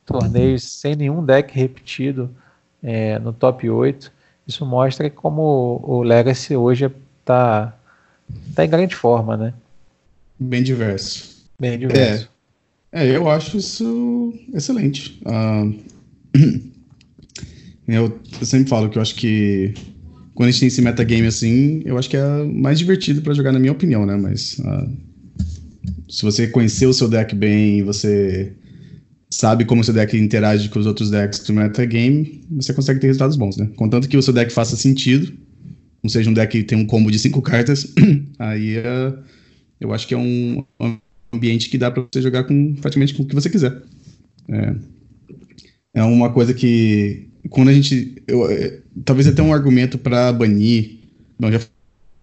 [0.07, 2.31] torneios sem nenhum deck repetido
[2.83, 4.11] é, no top 8.
[4.47, 7.77] Isso mostra como o Legacy hoje está
[8.55, 9.55] tá em grande forma, né?
[10.39, 11.45] Bem diverso.
[11.61, 12.31] Bem diverso.
[12.91, 15.21] É, é eu acho isso excelente.
[15.27, 15.79] Uh,
[17.87, 19.75] eu, eu sempre falo que eu acho que
[20.39, 23.51] quando a gente tem esse metagame assim, eu acho que é mais divertido para jogar,
[23.51, 24.17] na minha opinião, né?
[24.17, 24.89] Mas uh,
[26.09, 28.53] se você conhecer o seu deck bem, você
[29.29, 33.09] sabe como o seu deck interage com os outros decks do metagame, você consegue ter
[33.09, 33.69] resultados bons, né?
[33.75, 35.33] Contanto que o seu deck faça sentido,
[36.05, 37.93] não seja um deck que tem um combo de cinco cartas,
[38.39, 39.19] aí uh,
[39.81, 40.65] eu acho que é um
[41.33, 43.83] ambiente que dá para você jogar com praticamente com o que você quiser.
[44.49, 44.75] É,
[45.95, 48.23] é uma coisa que quando a gente.
[48.27, 50.99] Eu, é, talvez até um argumento para banir.
[51.39, 51.61] Não, já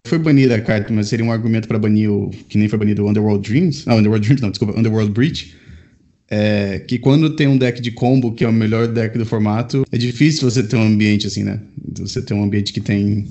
[0.07, 2.29] foi banida a carta, mas seria um argumento para banir o.
[2.49, 3.85] Que nem foi banido o Underworld Dreams.
[3.85, 5.55] Não, Underworld Dreams, não, desculpa, Underworld Breach.
[6.29, 9.85] é que quando tem um deck de combo, que é o melhor deck do formato,
[9.91, 11.59] é difícil você ter um ambiente assim, né?
[11.97, 13.27] Você ter um ambiente que tem.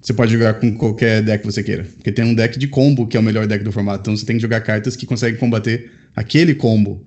[0.00, 1.84] Você pode jogar com qualquer deck que você queira.
[1.84, 4.02] Porque tem um deck de combo que é o melhor deck do formato.
[4.02, 7.04] Então você tem que jogar cartas que conseguem combater aquele combo.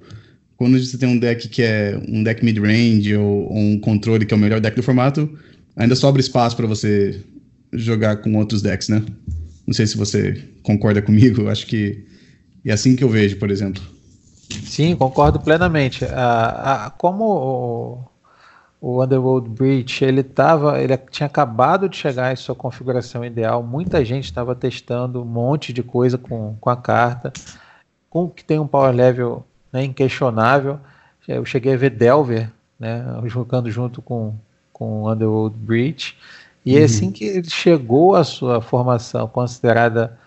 [0.62, 4.32] Quando você tem um deck que é um deck mid-range ou, ou, um controle que
[4.32, 5.28] é o melhor deck do formato,
[5.76, 7.20] ainda sobra espaço para você
[7.74, 9.03] jogar com outros decks, né?
[9.66, 12.05] Não sei se você concorda comigo, acho que
[12.64, 13.82] é assim que eu vejo, por exemplo.
[14.64, 16.05] Sim, concordo plenamente.
[16.05, 18.05] Ah, ah, como
[18.80, 23.64] o, o Underworld Breach ele tava, ele tinha acabado de chegar em sua configuração ideal,
[23.64, 27.34] muita gente estava testando um monte de coisa com, com a carta,
[28.07, 30.80] com que tem um power level né, inquestionável.
[31.28, 32.49] Eu cheguei a ver Delver
[32.80, 34.36] né, jogando junto com,
[34.74, 36.17] com Underworld Breach.
[36.65, 36.86] E uhum.
[36.86, 40.17] assim que ele chegou à sua formação considerada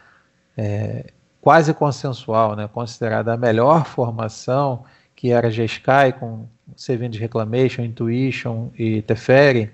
[0.57, 4.85] é, quase consensual, né, considerada a melhor formação,
[5.15, 9.71] que era G-Sky com Seven Reclamation, Intuition e Teferi,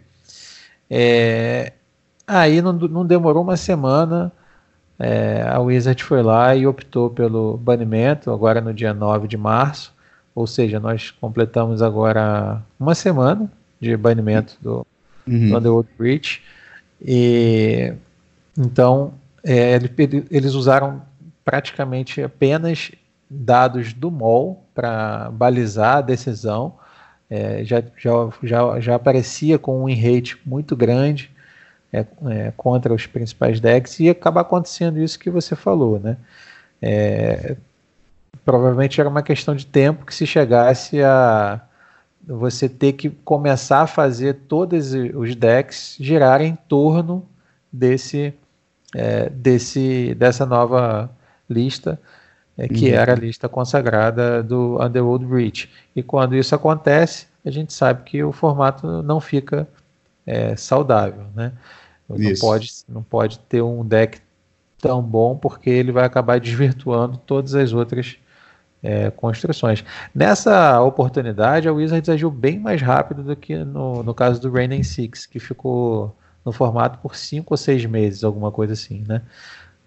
[0.91, 1.73] é,
[2.27, 4.33] aí não, não, demorou uma semana,
[5.01, 9.95] é, a Wizard foi lá e optou pelo banimento, agora no dia 9 de março,
[10.35, 14.87] ou seja, nós completamos agora uma semana de banimento do,
[15.27, 15.49] uhum.
[15.49, 16.43] do Underworld Breach,
[17.01, 17.95] e
[18.59, 19.79] então é,
[20.31, 21.01] eles usaram
[21.43, 22.93] praticamente apenas
[23.29, 26.75] dados do MOL para balizar a decisão.
[27.31, 28.11] É, já, já,
[28.43, 31.31] já, já aparecia com um rate muito grande
[31.93, 36.17] é, é, contra os principais decks e acaba acontecendo isso que você falou, né?
[36.81, 37.57] É,
[38.45, 41.61] provavelmente era uma questão de tempo que se chegasse a
[42.27, 47.27] você ter que começar a fazer todos os decks girarem em torno
[47.73, 48.33] desse,
[48.95, 51.11] é, desse dessa nova
[51.49, 52.01] lista,
[52.57, 52.95] é, que uhum.
[52.95, 55.69] era a lista consagrada do Underworld Breach.
[55.97, 59.67] E quando isso acontece, a gente sabe que o formato não fica
[60.27, 61.53] é, saudável, né?
[62.19, 64.19] Não pode, não pode ter um deck
[64.81, 68.17] tão bom porque ele vai acabar desvirtuando todas as outras
[68.83, 69.85] é, construções.
[70.15, 74.83] Nessa oportunidade, a Wizards agiu bem mais rápido do que no, no caso do Rain
[74.83, 79.23] Six, que ficou no formato por cinco ou seis meses, alguma coisa assim, né?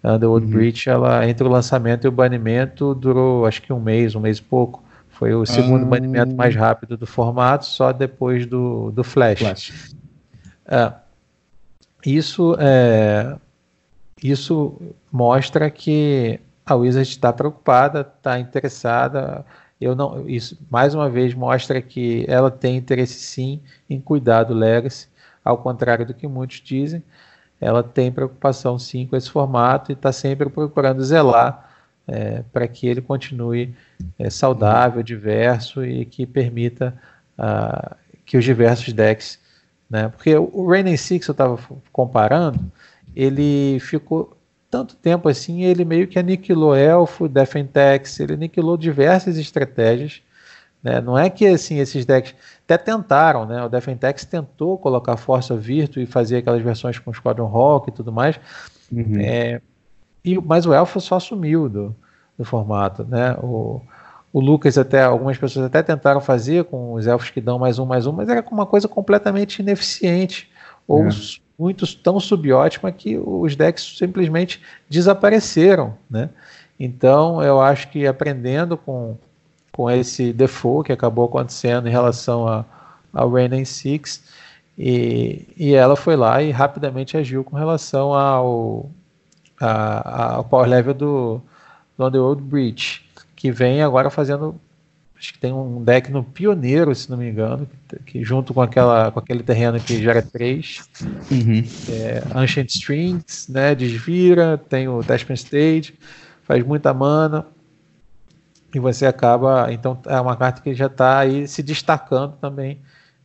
[0.02, 0.52] A Underworld uhum.
[0.52, 4.38] Breach, ela, entre o lançamento e o banimento, durou acho que um mês, um mês
[4.38, 4.84] e pouco.
[5.08, 5.88] Foi o segundo ah.
[5.88, 9.38] banimento mais rápido do formato, só depois do, do Flash.
[9.38, 9.94] Flash.
[10.66, 10.92] É,
[12.04, 13.36] isso, é,
[14.22, 14.80] isso
[15.10, 19.44] mostra que a Wizard está preocupada, está interessada.
[19.80, 24.54] Eu não, isso mais uma vez mostra que ela tem interesse sim em cuidar do
[24.54, 25.08] Legacy,
[25.44, 27.02] ao contrário do que muitos dizem
[27.64, 31.70] ela tem preocupação sim com esse formato e está sempre procurando zelar
[32.06, 33.74] é, para que ele continue
[34.18, 36.94] é, saudável, diverso e que permita
[37.38, 37.96] uh,
[38.26, 39.38] que os diversos decks,
[39.94, 40.08] né?
[40.08, 41.58] Porque o Rain Six eu estava
[41.92, 42.60] comparando,
[43.14, 44.36] ele ficou
[44.70, 50.20] tanto tempo assim, ele meio que aniquilou Elfo, Defentex, ele aniquilou diversas estratégias
[50.84, 51.00] né?
[51.00, 52.34] Não é que assim esses decks
[52.66, 53.64] até tentaram, né?
[53.64, 58.12] O Defentex tentou colocar Força Virtu e fazer aquelas versões com Squadron Rock e tudo
[58.12, 58.38] mais.
[58.92, 59.18] Uhum.
[59.18, 59.62] É,
[60.22, 61.96] e, mas o Elfo só sumiu do,
[62.36, 63.34] do formato, né?
[63.42, 63.80] O,
[64.34, 67.86] o Lucas até, algumas pessoas até tentaram fazer com os elfos que dão mais um,
[67.86, 70.50] mais um, mas era uma coisa completamente ineficiente.
[70.88, 71.10] Ou é.
[71.56, 74.60] muitos tão subótima que os decks simplesmente
[74.90, 76.30] desapareceram, né?
[76.80, 79.16] Então eu acho que aprendendo com
[79.70, 82.64] com esse default que acabou acontecendo em relação a,
[83.12, 84.22] ao Rain Six
[84.78, 88.88] e, e ela foi lá e rapidamente agiu com relação ao,
[89.60, 91.42] a, ao power level do,
[91.98, 93.03] do Underworld Breach,
[93.44, 94.58] que vem agora fazendo
[95.18, 97.68] acho que tem um deck no Pioneiro, se não me engano,
[98.06, 100.88] que junto com, aquela, com aquele terreno que gera 3,
[101.30, 101.62] uhum.
[101.90, 105.94] é, Ancient Strings, né, desvira, tem o Testament Stage,
[106.42, 107.46] faz muita mana,
[108.74, 109.70] e você acaba.
[109.70, 112.80] Então é uma carta que já está aí se destacando também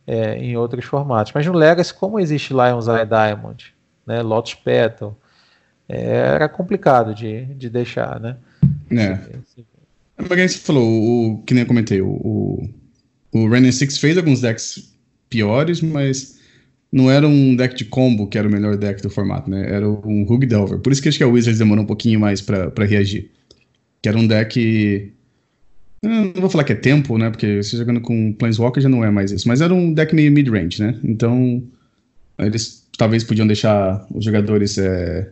[0.06, 1.32] é, em outros formatos.
[1.34, 3.74] Mas no Legacy, como existe Lion's Eye Diamond,
[4.06, 5.16] né, Lotus Petal,
[5.88, 8.36] é, era complicado de, de deixar, né?
[8.92, 9.40] É.
[10.28, 12.68] Mas você falou, o, que nem eu comentei, o,
[13.32, 14.92] o, Renan Six fez alguns decks
[15.28, 16.38] piores, mas
[16.92, 19.72] não era um deck de combo que era o melhor deck do formato, né?
[19.72, 20.78] Era um Rug Delver.
[20.80, 23.30] Por isso que acho que a Wizards demorou um pouquinho mais para reagir.
[24.02, 25.12] Que era um deck
[26.02, 27.28] não vou falar que é tempo, né?
[27.30, 29.46] Porque você jogando com Planeswalker já não é mais isso.
[29.46, 30.98] Mas era um deck meio mid-range, né?
[31.04, 31.62] Então,
[32.38, 35.30] eles talvez podiam deixar os jogadores é,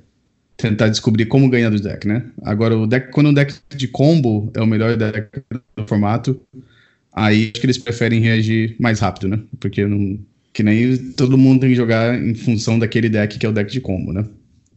[0.59, 2.25] tentar descobrir como ganhar do deck, né?
[2.43, 5.29] Agora, o deck, quando o deck de combo é o melhor deck
[5.77, 6.39] do formato,
[7.15, 9.39] aí acho que eles preferem reagir mais rápido, né?
[9.61, 10.19] Porque não,
[10.53, 13.71] que nem todo mundo tem que jogar em função daquele deck que é o deck
[13.71, 14.25] de combo, né?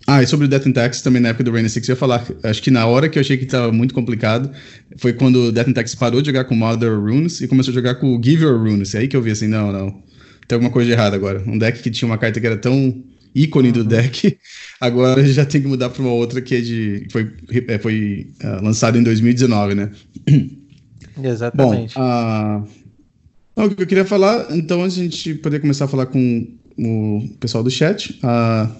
[0.08, 1.96] Ah, e sobre o Death and Tax, também na época do Rain 6 eu ia
[1.96, 2.26] falar.
[2.44, 4.52] Acho que na hora que eu achei que estava muito complicado,
[4.98, 7.76] foi quando o Death and Tax parou de jogar com Mother Runes e começou a
[7.76, 8.96] jogar com o Give Your Runes.
[8.96, 10.02] É aí que eu vi assim, não, não.
[10.48, 11.44] Tem alguma coisa de errado agora.
[11.46, 13.04] Um deck que tinha uma carta que era tão
[13.34, 13.88] ícone do uhum.
[13.88, 14.38] deck,
[14.80, 17.08] agora já tem que mudar para uma outra que é de.
[17.12, 17.32] Foi,
[17.68, 19.92] é, foi uh, lançada em 2019, né?
[21.24, 21.96] Exatamente.
[21.96, 22.68] Bom,
[23.58, 26.06] uh, o que eu queria falar, então, antes de a gente poder começar a falar
[26.08, 28.72] com o pessoal do chat, uh,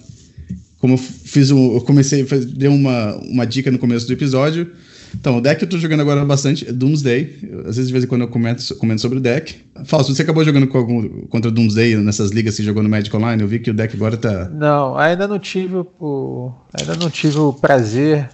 [0.78, 4.72] como eu fiz um, eu comecei, dei uma, uma dica no começo do episódio.
[5.14, 7.38] Então, o deck que eu tô jogando agora bastante é Doomsday.
[7.66, 9.62] Às vezes, de vez em quando, eu comento, comento sobre o deck.
[9.84, 13.42] Fausto, você acabou jogando algum, contra Doomsday nessas ligas que jogou no Magic Online?
[13.42, 14.48] Eu vi que o deck agora tá.
[14.48, 16.52] Não, ainda não tive o.
[16.78, 18.30] Ainda não tive o prazer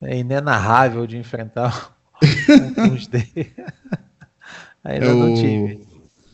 [0.00, 1.92] é, inenarrável de enfrentar
[2.22, 3.28] o Doomsday.
[4.84, 5.16] ainda eu...
[5.16, 5.87] não tive.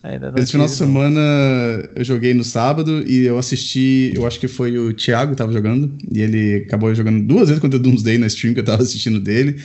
[0.05, 1.21] Ainda não Esse final de semana
[1.97, 5.51] eu joguei no sábado e eu assisti, eu acho que foi o Thiago que tava
[5.51, 8.83] jogando, e ele acabou jogando duas vezes contra o Doomsday na stream que eu tava
[8.83, 9.57] assistindo dele.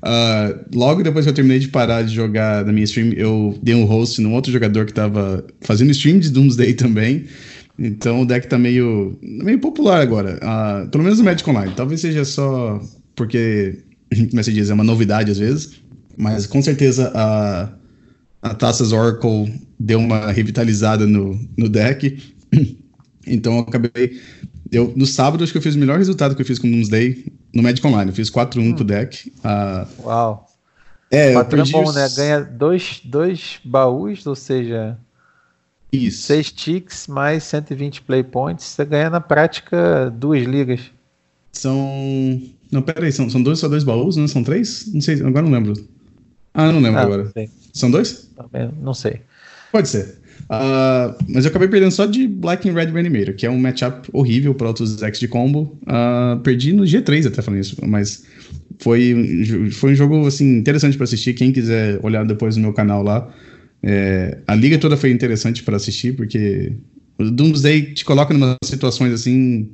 [0.00, 3.74] Uh, logo depois que eu terminei de parar de jogar na minha stream, eu dei
[3.74, 7.24] um host num outro jogador que tava fazendo stream de Doomsday também.
[7.76, 10.38] Então o deck tá meio, meio popular agora.
[10.40, 11.72] Uh, pelo menos no Magic Online.
[11.74, 12.80] Talvez seja só
[13.16, 13.80] porque,
[14.30, 15.72] como é se diz, é uma novidade às vezes.
[16.16, 17.68] Mas com certeza a,
[18.42, 22.34] a Taças Oracle deu uma revitalizada no, no deck.
[23.30, 24.18] Então eu acabei.
[24.72, 26.70] Eu, no sábado, acho que eu fiz o melhor resultado que eu fiz com o
[26.70, 28.10] Doomsday no Magic Online.
[28.10, 28.74] Eu fiz 4-1 hum.
[28.74, 29.30] com o deck.
[29.44, 30.46] Uh, Uau!
[31.10, 31.94] É, 4 eu perdi é bom, os...
[31.94, 32.08] né?
[32.16, 34.96] Ganha dois, dois baús, ou seja.
[35.92, 36.22] Isso.
[36.22, 38.64] 6 ticks mais 120 play points.
[38.64, 40.80] Você ganha na prática duas ligas.
[41.52, 42.40] São.
[42.70, 44.90] Não, peraí, são, são dois só dois baús, não são três?
[44.92, 45.74] Não sei, agora não lembro.
[46.58, 47.32] Ah, não lembro ah, agora.
[47.36, 48.28] Não são dois?
[48.82, 49.20] Não sei.
[49.70, 50.16] Pode ser.
[50.50, 54.08] Uh, mas eu acabei perdendo só de Black and Red Reanimator, que é um matchup
[54.12, 55.78] horrível para outros decks de combo.
[55.82, 58.24] Uh, perdi no G3 até falando isso, mas
[58.80, 61.34] foi, foi um jogo assim, interessante para assistir.
[61.34, 63.32] Quem quiser olhar depois no meu canal lá.
[63.80, 66.72] É, a liga toda foi interessante para assistir, porque
[67.18, 69.70] o Doomsday te coloca em umas situações assim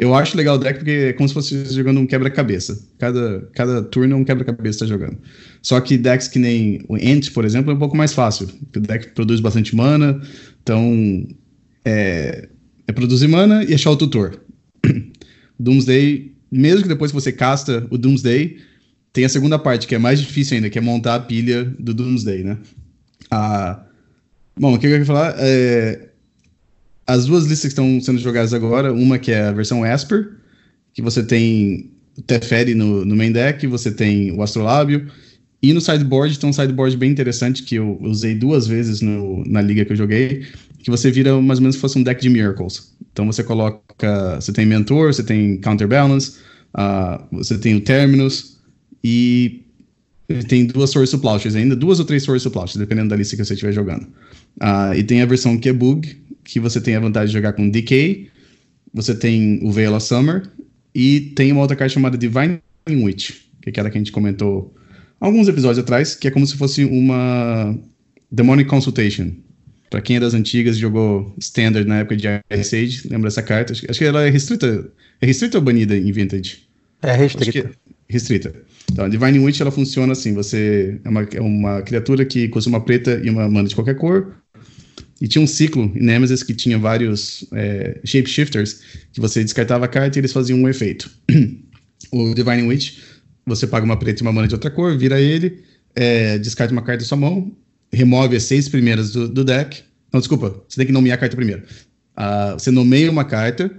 [0.00, 2.82] eu acho legal o deck porque é como se fosse jogando um quebra-cabeça.
[2.98, 5.18] Cada, cada turno é um quebra-cabeça que tá jogando.
[5.62, 8.48] Só que decks que nem o Ent, por exemplo, é um pouco mais fácil.
[8.74, 10.20] O deck produz bastante mana,
[10.62, 11.26] então
[11.84, 12.48] é,
[12.86, 14.40] é produzir mana e achar o tutor.
[15.58, 18.58] Doomsday, mesmo que depois que você casta o Doomsday,
[19.12, 21.92] tem a segunda parte, que é mais difícil ainda, que é montar a pilha do
[21.92, 22.58] Doomsday, né?
[23.30, 23.84] Ah,
[24.58, 26.10] bom, o que eu queria falar é
[27.06, 30.30] as duas listas que estão sendo jogadas agora, uma que é a versão Esper,
[30.94, 35.10] que você tem o Teferi no, no main deck, você tem o Astrolábio,
[35.62, 39.60] e no sideboard tem um sideboard bem interessante que eu usei duas vezes no, na
[39.60, 40.46] liga que eu joguei,
[40.78, 42.94] que você vira mais ou menos se fosse um deck de Miracles.
[43.12, 46.38] Então você coloca, você tem Mentor, você tem Counterbalance,
[46.74, 48.58] uh, você tem o Terminus,
[49.02, 49.62] e
[50.48, 53.54] tem duas Source Plowshares ainda, duas ou três Source Plowshares, dependendo da lista que você
[53.54, 54.04] estiver jogando.
[54.60, 55.74] Uh, e tem a versão que é
[56.44, 58.28] que você tem a vantagem de jogar com Decay,
[58.92, 60.48] você tem o Veil of Summer,
[60.94, 63.32] e tem uma outra carta chamada Divine Witch,
[63.62, 64.74] que é aquela que a gente comentou
[65.20, 67.78] alguns episódios atrás, que é como se fosse uma
[68.30, 69.32] Demonic Consultation.
[69.90, 72.26] Para quem é das antigas jogou Standard na época de
[72.58, 73.72] Ice Age, lembra essa carta?
[73.72, 74.90] Acho, que ela é restrita.
[75.20, 76.58] É restrita ou banida em Vintage?
[77.02, 77.58] É restrita.
[77.58, 77.72] É
[78.08, 78.54] restrita.
[78.90, 82.70] Então, a Divine Witch ela funciona assim: você é uma, é uma criatura que custa
[82.70, 84.34] uma preta e uma mana de qualquer cor,
[85.20, 88.80] e tinha um ciclo em Nemesis que tinha vários é, shapeshifters
[89.12, 91.10] que você descartava a carta e eles faziam um efeito.
[92.10, 92.98] o Divine Witch,
[93.54, 95.62] você paga uma preta e uma mana de outra cor, vira ele,
[95.94, 97.52] é, descarta uma carta da sua mão,
[97.92, 99.82] remove as seis primeiras do, do, deck.
[100.12, 101.62] Não, desculpa, você tem que nomear a carta primeiro.
[102.16, 103.70] Uh, você nomeia uma carta,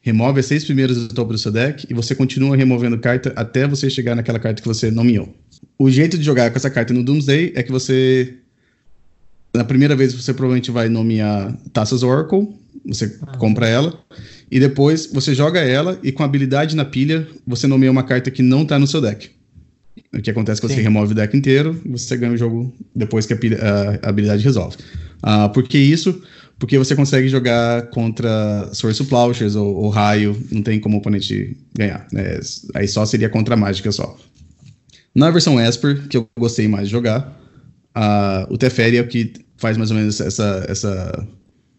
[0.00, 3.66] remove as seis primeiras do topo do seu deck e você continua removendo carta até
[3.66, 5.34] você chegar naquela carta que você nomeou.
[5.78, 8.34] O jeito de jogar com essa carta no Doomsday é que você
[9.54, 12.48] na primeira vez você provavelmente vai nomear Taças Oracle,
[12.84, 13.36] você ah.
[13.38, 13.98] compra ela,
[14.50, 18.42] e depois você joga ela e com habilidade na pilha você nomeia uma carta que
[18.42, 19.30] não está no seu deck.
[20.12, 22.72] O que acontece é que você remove o deck inteiro e você ganha o jogo
[22.94, 23.58] depois que a, pilha,
[24.02, 24.76] a habilidade resolve.
[25.22, 26.22] Uh, por que isso?
[26.58, 31.56] Porque você consegue jogar contra Source Plowshares ou, ou, Raio, não tem como o oponente
[31.76, 32.06] ganhar.
[32.12, 32.38] Né?
[32.74, 34.16] Aí só seria contra a mágica só.
[35.14, 37.36] Na versão Esper, que eu gostei mais de jogar,
[38.50, 41.28] o Teferi é o que faz mais ou menos essa, essa,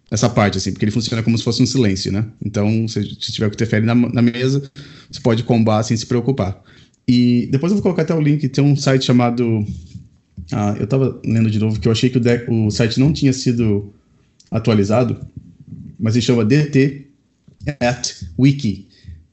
[0.09, 2.25] essa parte, assim, porque ele funciona como se fosse um silêncio, né?
[2.43, 4.71] Então, se, se tiver o que interfere na, na mesa,
[5.11, 6.61] você pode combar sem se preocupar.
[7.07, 9.65] E depois eu vou colocar até o link, tem um site chamado
[10.51, 13.11] Ah, eu tava lendo de novo que eu achei que o, deck, o site não
[13.11, 13.93] tinha sido
[14.49, 15.19] atualizado,
[15.99, 17.07] mas ele chama DT
[17.79, 18.87] at Wiki.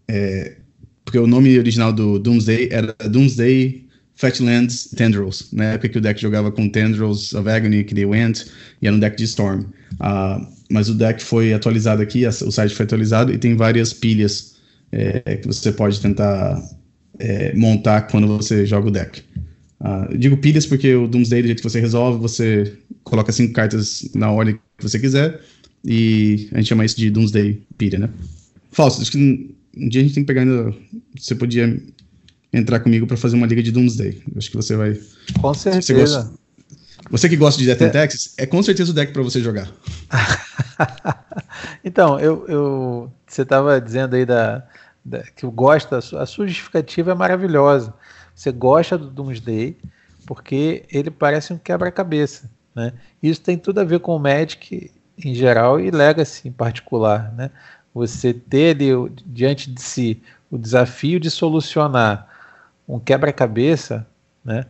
[0.08, 0.56] É,
[1.04, 3.86] porque o nome original do Doomsday era Doomsday
[4.22, 8.44] Fatlands Tendrils, na época que o deck jogava com Tendrils of Agony, que deu Ant,
[8.80, 9.62] e era um deck de Storm.
[9.94, 14.54] Uh, mas o deck foi atualizado aqui, o site foi atualizado, e tem várias pilhas
[14.92, 16.62] é, que você pode tentar
[17.18, 19.24] é, montar quando você joga o deck.
[19.80, 24.08] Uh, digo pilhas porque o Doomsday, do jeito que você resolve, você coloca cinco cartas
[24.14, 25.40] na ordem que você quiser,
[25.84, 28.08] e a gente chama isso de Doomsday pilha, né?
[28.70, 29.18] Falso, acho que
[29.76, 30.72] um dia a gente tem que pegar ainda.
[31.18, 31.76] Você podia
[32.52, 34.22] entrar comigo para fazer uma liga de Doomsday.
[34.36, 35.00] Acho que você vai.
[35.40, 35.82] Com certeza.
[35.82, 36.32] Você, gosta,
[37.10, 37.84] você que gosta de Death é.
[37.86, 39.70] and Taxes, é com certeza o deck para você jogar.
[41.82, 44.62] então, eu, eu você estava dizendo aí da,
[45.04, 47.94] da, que gosta, a sua justificativa é maravilhosa.
[48.34, 49.76] Você gosta do Doomsday
[50.26, 52.50] porque ele parece um quebra-cabeça.
[52.74, 52.92] Né?
[53.22, 54.90] Isso tem tudo a ver com o Magic
[55.22, 57.32] em geral e Legacy em particular.
[57.34, 57.50] Né?
[57.94, 58.90] Você ter ali
[59.26, 62.31] diante de si o desafio de solucionar
[62.86, 64.06] um quebra-cabeça,
[64.44, 64.66] né,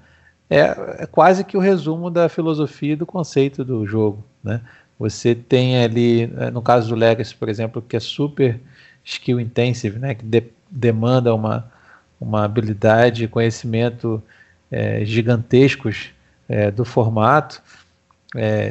[0.48, 0.60] é,
[0.98, 4.22] é, quase que o resumo da filosofia e do conceito do jogo.
[4.44, 4.60] Né?
[4.98, 8.60] Você tem ali, eh, no caso do Legacy, por exemplo, que é super
[9.02, 11.72] skill intensive, né, que de, demanda uma,
[12.20, 14.22] uma habilidade e conhecimento
[14.70, 16.10] é, gigantescos
[16.48, 17.62] é, do formato.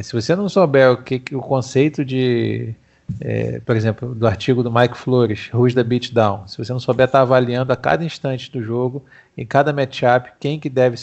[0.04, 2.74] Se você não souber o que, que o conceito de
[3.20, 6.48] é, por exemplo, do artigo do Mike Flores, Who's the Beatdown.
[6.48, 9.04] Se você não souber estar tá avaliando a cada instante do jogo,
[9.38, 10.98] em cada matchup, quem que deve,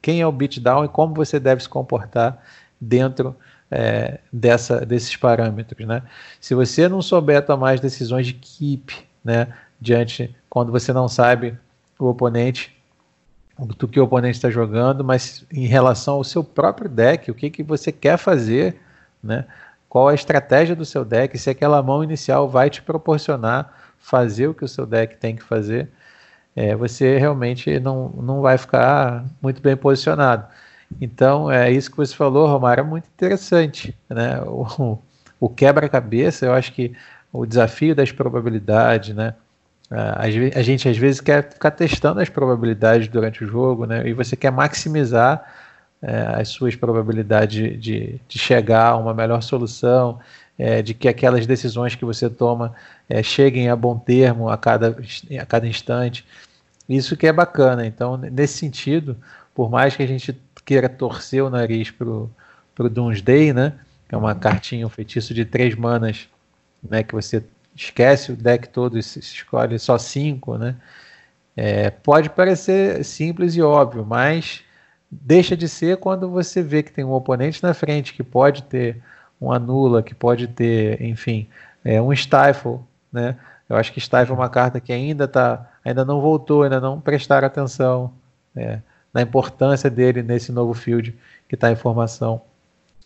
[0.00, 2.42] quem é o beatdown e como você deve se comportar
[2.80, 3.36] dentro
[3.70, 6.02] é, dessa, desses parâmetros, né?
[6.40, 8.92] Se você não souber tomar as decisões de keep,
[9.24, 9.48] né,
[9.80, 11.56] diante quando você não sabe
[11.98, 12.76] o oponente,
[13.76, 17.50] do que o oponente está jogando, mas em relação ao seu próprio deck, o que,
[17.50, 18.80] que você quer fazer,
[19.22, 19.44] né?
[19.90, 24.54] Qual a estratégia do seu deck, se aquela mão inicial vai te proporcionar fazer o
[24.54, 25.88] que o seu deck tem que fazer,
[26.54, 30.46] é, você realmente não, não vai ficar muito bem posicionado.
[31.00, 33.94] Então, é isso que você falou, Romário, é muito interessante.
[34.08, 34.40] Né?
[34.46, 34.96] O,
[35.40, 36.94] o quebra-cabeça, eu acho que
[37.32, 39.34] o desafio das probabilidades, né?
[39.90, 44.06] A, a gente às vezes quer ficar testando as probabilidades durante o jogo, né?
[44.08, 45.44] E você quer maximizar
[46.02, 50.18] é, as suas probabilidades de, de, chegar a uma melhor solução,
[50.58, 52.74] é, de que aquelas decisões que você toma
[53.08, 54.96] é, cheguem a bom termo a cada,
[55.38, 56.24] a cada instante.
[56.88, 57.86] Isso que é bacana.
[57.86, 59.16] Então, nesse sentido,
[59.54, 63.74] por mais que a gente queira torcer o nariz para o Doomsday, né?
[64.08, 66.28] Que é uma cartinha, um feitiço de três manas,
[66.82, 67.02] né?
[67.02, 67.42] Que você
[67.76, 70.76] esquece o deck todo e escolhe só cinco, né?
[71.56, 74.62] É, pode parecer simples e óbvio, mas
[75.10, 79.02] deixa de ser quando você vê que tem um oponente na frente que pode ter
[79.40, 81.48] um anula, que pode ter, enfim,
[81.84, 82.78] é, um stifle,
[83.12, 83.36] né?
[83.68, 87.00] Eu acho que stifle é uma carta que ainda tá, ainda não voltou, ainda não
[87.00, 88.12] prestaram atenção
[88.54, 88.82] né,
[89.14, 91.14] na importância dele nesse novo field
[91.48, 92.42] que está em formação.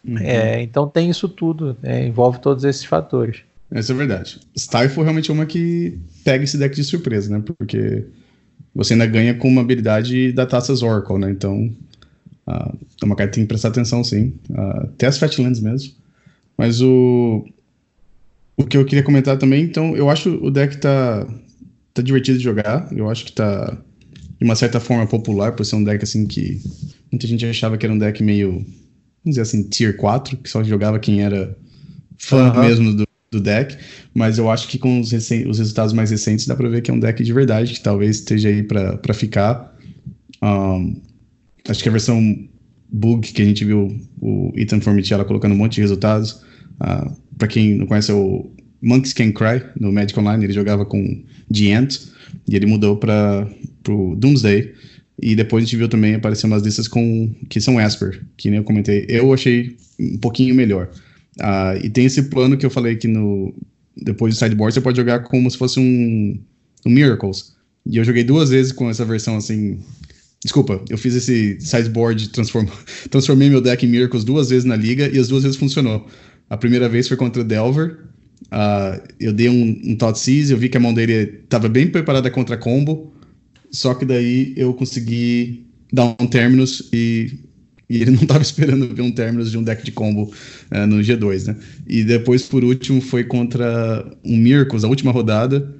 [0.02, 0.18] Uhum.
[0.18, 3.42] É, então tem isso tudo, né, envolve todos esses fatores.
[3.70, 4.40] Essa é verdade.
[4.56, 7.42] Stifle realmente é uma que pega esse deck de surpresa, né?
[7.58, 8.06] Porque
[8.74, 11.30] você ainda ganha com uma habilidade da Taças Oracle, né?
[11.30, 11.70] Então
[12.46, 14.34] Uh, é uma carta que tem que prestar atenção, sim.
[14.50, 15.92] Uh, até as Fatlands mesmo.
[16.56, 17.44] Mas o,
[18.56, 21.26] o que eu queria comentar também, então, eu acho o deck tá,
[21.92, 22.88] tá divertido de jogar.
[22.92, 23.76] Eu acho que tá,
[24.38, 26.60] de uma certa forma, popular, por ser um deck assim que
[27.10, 28.66] muita gente achava que era um deck meio, vamos
[29.24, 31.56] dizer assim, tier 4, que só jogava quem era
[32.18, 32.60] fã uhum.
[32.60, 33.76] mesmo do, do deck.
[34.14, 36.94] Mas eu acho que com os, os resultados mais recentes dá pra ver que é
[36.94, 39.74] um deck de verdade, que talvez esteja aí para ficar.
[40.42, 41.00] Um,
[41.68, 42.48] acho que a versão
[42.90, 46.32] bug que a gente viu o Ethan Formichella colocando um monte de resultados.
[46.32, 46.40] Uh,
[46.80, 48.50] ah, para quem não conhece, é o
[48.82, 50.44] Monks Can Cry no Magic Online.
[50.44, 52.00] Ele jogava com The Ant
[52.48, 53.48] e ele mudou para
[53.88, 54.72] o Doomsday.
[55.20, 58.58] E depois a gente viu também aparecer umas listas com que são Esper, que nem
[58.58, 59.06] eu comentei.
[59.08, 60.90] Eu achei um pouquinho melhor.
[61.40, 63.54] Uh, e tem esse plano que eu falei que no
[63.96, 66.38] depois do sideboard você pode jogar como se fosse um,
[66.84, 67.54] um Miracles.
[67.86, 69.78] E eu joguei duas vezes com essa versão assim
[70.44, 72.66] Desculpa, eu fiz esse sideboard, transform...
[73.10, 76.06] transformei meu deck em Miracles duas vezes na liga e as duas vezes funcionou.
[76.50, 77.98] A primeira vez foi contra o Delver.
[78.52, 81.88] Uh, eu dei um, um Tot Seize, eu vi que a mão dele estava bem
[81.88, 83.14] preparada contra combo.
[83.70, 87.38] Só que daí eu consegui dar um Terminus e,
[87.88, 90.30] e ele não estava esperando ver um Terminus de um deck de combo
[90.70, 91.56] uh, no G2, né?
[91.88, 95.74] E depois, por último, foi contra um Miracles, a última rodada.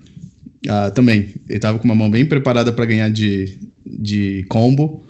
[0.66, 5.04] Uh, também, ele estava com uma mão bem preparada para ganhar de, de combo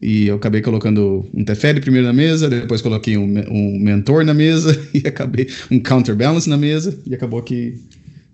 [0.00, 4.32] e eu acabei colocando um Teferi primeiro na mesa, depois coloquei um, um mentor na
[4.32, 7.78] mesa e acabei um counterbalance na mesa e acabou que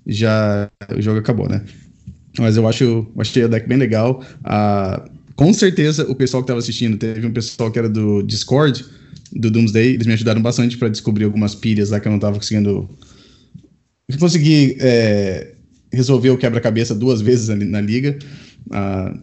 [0.06, 1.62] já o jogo acabou, né?
[2.38, 4.22] Mas eu acho, achei o deck bem legal.
[4.44, 8.84] Ah, com certeza o pessoal que estava assistindo, teve um pessoal que era do Discord,
[9.32, 12.36] do Doomsday, eles me ajudaram bastante para descobrir algumas pilhas lá que eu não estava
[12.36, 12.88] conseguindo.
[14.20, 15.54] Consegui é,
[15.96, 18.18] resolver o quebra-cabeça duas vezes na, na liga.
[18.70, 19.16] Ah,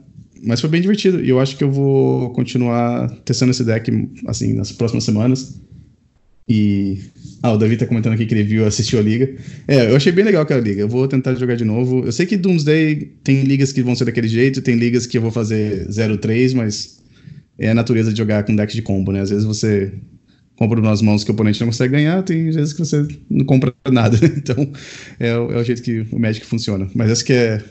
[0.43, 1.23] mas foi bem divertido.
[1.23, 3.89] E eu acho que eu vou continuar testando esse deck
[4.27, 5.61] assim nas próximas semanas.
[6.47, 6.99] E.
[7.41, 9.33] Ah, o Davi tá comentando aqui que ele viu, assistiu a liga.
[9.67, 10.81] É, eu achei bem legal aquela liga.
[10.81, 12.05] Eu vou tentar jogar de novo.
[12.05, 15.21] Eu sei que Doomsday tem ligas que vão ser daquele jeito, tem ligas que eu
[15.21, 16.99] vou fazer 0-3, mas
[17.57, 19.21] é a natureza de jogar com deck de combo, né?
[19.21, 19.93] Às vezes você
[20.67, 23.73] compra nas mãos que o oponente não consegue ganhar, tem vezes que você não compra
[23.91, 24.17] nada.
[24.23, 24.71] Então,
[25.19, 26.89] é, é o jeito que o Magic funciona.
[26.93, 27.63] Mas acho que é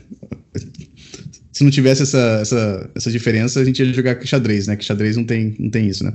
[1.53, 4.75] se não tivesse essa, essa, essa diferença, a gente ia jogar xadrez, né?
[4.75, 6.13] Que xadrez não tem, não tem isso, né?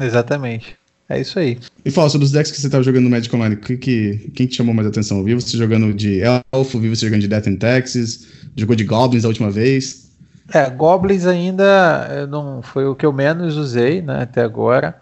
[0.00, 0.76] Exatamente.
[1.08, 1.58] É isso aí.
[1.84, 3.56] E fala sobre os decks que você estava jogando no Magic Online.
[3.56, 5.22] Que, que, quem te chamou mais atenção?
[5.22, 6.20] Vi você jogando de
[6.52, 8.26] Elfo, vi você jogando de Death and Taxes,
[8.56, 10.10] jogou de Goblins a última vez.
[10.52, 14.96] É, Goblins ainda não foi o que eu menos usei, né, até agora.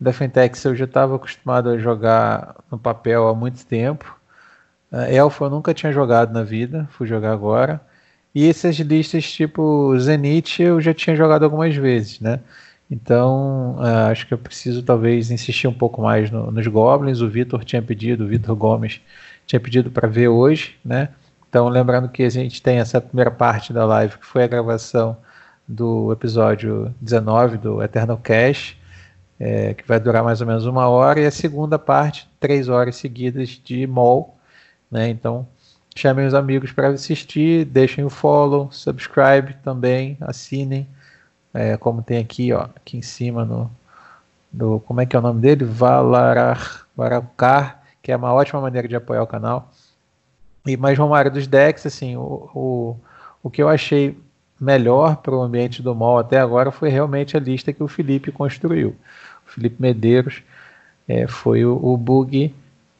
[0.00, 4.18] And Taxes eu já estava acostumado a jogar no papel há muito tempo.
[4.90, 7.80] Uh, Elfo eu nunca tinha jogado na vida, fui jogar agora.
[8.34, 12.40] E essas listas tipo Zenith eu já tinha jogado algumas vezes, né?
[12.90, 17.20] Então uh, acho que eu preciso talvez insistir um pouco mais no, nos Goblins.
[17.20, 19.00] O Vitor tinha pedido, o Vitor Gomes
[19.46, 21.10] tinha pedido para ver hoje, né?
[21.48, 25.16] Então lembrando que a gente tem essa primeira parte da live que foi a gravação
[25.68, 28.76] do episódio 19 do Eternal Cash,
[29.40, 32.96] é, que vai durar mais ou menos uma hora, e a segunda parte, três horas
[32.96, 34.36] seguidas de MOL,
[34.90, 35.08] né?
[35.08, 35.48] Então
[35.96, 40.86] Chamem os amigos para assistir, deixem o follow, subscribe também, assinem,
[41.52, 43.70] é, como tem aqui, ó, aqui em cima no,
[44.52, 45.64] no como é que é o nome dele?
[45.64, 46.86] Valarar,
[48.00, 49.70] que é uma ótima maneira de apoiar o canal.
[50.64, 52.96] E mais Romário dos decks, assim, o, o,
[53.42, 54.16] o que eu achei
[54.60, 58.30] melhor para o ambiente do mall até agora foi realmente a lista que o Felipe
[58.30, 58.94] construiu.
[59.50, 60.42] Felipe Medeiros
[61.08, 62.54] é, foi o, o bug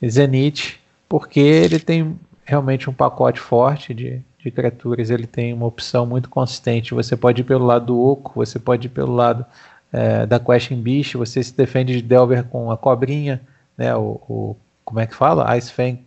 [0.05, 0.79] Zenith,
[1.09, 6.29] porque ele tem realmente um pacote forte de, de criaturas, ele tem uma opção muito
[6.29, 6.95] consistente.
[6.95, 9.45] Você pode ir pelo lado do Oco, você pode ir pelo lado
[9.93, 13.41] é, da Question Beast, você se defende de Delver com a cobrinha,
[13.77, 13.95] né?
[13.95, 15.57] O, o como é que fala?
[15.57, 16.01] Ice Fang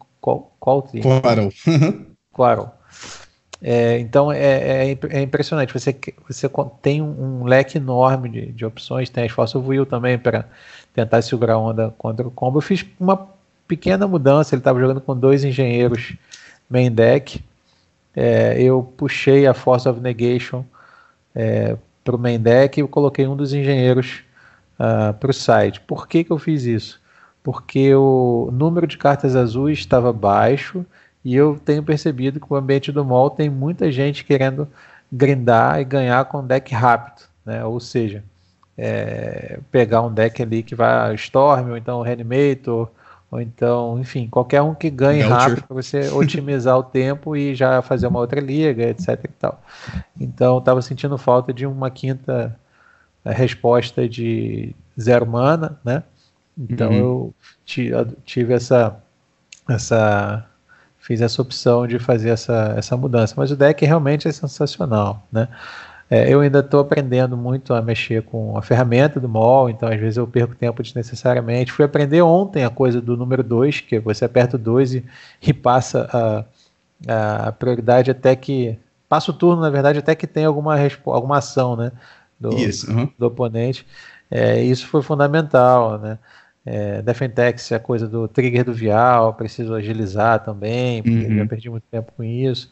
[0.60, 1.02] Coltree.
[1.02, 1.50] Quarrel.
[2.34, 2.72] Quarrel.
[3.66, 5.74] É, então é, é, é, impressionante.
[5.74, 5.96] Você,
[6.28, 6.50] você
[6.82, 9.10] tem um, leque enorme de, de opções.
[9.10, 10.46] Tem as Fossil Will também para
[10.94, 12.58] tentar segurar a onda contra o combo.
[12.58, 13.30] Eu fiz uma
[13.66, 14.54] pequena mudança.
[14.54, 16.14] Ele estava jogando com dois engenheiros
[16.70, 17.42] main deck.
[18.14, 20.66] É, eu puxei a Force of Negation
[21.34, 24.24] é, para o main deck e coloquei um dos engenheiros
[24.78, 25.80] uh, ah, para o side.
[25.80, 27.02] Por que, que eu fiz isso?
[27.42, 30.86] Porque o número de cartas azuis estava baixo
[31.24, 34.68] e eu tenho percebido que o ambiente do mall tem muita gente querendo
[35.12, 37.64] grindar e ganhar com deck rápido, né?
[37.64, 38.24] ou seja,
[38.78, 42.90] é, pegar um deck ali que vai Storm ou então Reanimator
[43.30, 47.82] ou então, enfim, qualquer um que ganhe rápido para você otimizar o tempo e já
[47.82, 49.60] fazer uma outra liga, etc e tal.
[50.20, 52.56] Então, estava sentindo falta de uma quinta
[53.26, 56.04] eh, resposta de zero mana, né?
[56.58, 56.98] Então uhum.
[56.98, 57.34] eu
[57.66, 59.02] tive essa
[59.68, 60.46] essa
[61.04, 65.50] fiz essa opção de fazer essa, essa mudança, mas o deck realmente é sensacional, né?
[66.10, 70.00] É, eu ainda estou aprendendo muito a mexer com a ferramenta do MOL, então às
[70.00, 71.72] vezes eu perco tempo desnecessariamente.
[71.72, 75.06] Fui aprender ontem a coisa do número 2, que você aperta o 2 e,
[75.42, 76.46] e, passa
[77.08, 78.78] a, a prioridade até que.
[79.10, 80.76] Passa o turno, na verdade, até que tem alguma,
[81.06, 81.92] alguma ação né,
[82.40, 83.10] do, isso, uhum.
[83.18, 83.86] do oponente.
[84.30, 86.18] É, isso foi fundamental, né?
[86.66, 91.38] É, Defentex é a coisa do trigger do vial, preciso agilizar também, porque uhum.
[91.38, 92.72] já perdi muito tempo com isso.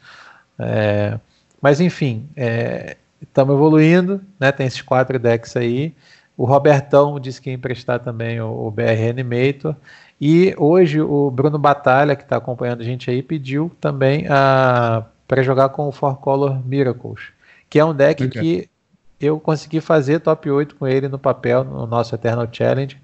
[0.58, 1.20] É,
[1.62, 4.52] mas enfim, é, estamos evoluindo, né?
[4.52, 5.94] Tem esses quatro decks aí.
[6.38, 9.76] O Robertão disse que ia emprestar também o, o BR Animator.
[10.20, 14.26] E hoje o Bruno Batalha, que está acompanhando a gente aí, pediu também
[15.28, 17.30] para jogar com o Four Color Miracles,
[17.70, 18.42] que é um deck okay.
[18.42, 18.70] que
[19.20, 23.00] eu consegui fazer top 8 com ele no papel, no nosso Eternal Challenge.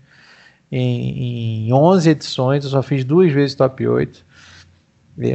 [0.71, 4.25] Em, em 11 edições, eu só fiz duas vezes top 8.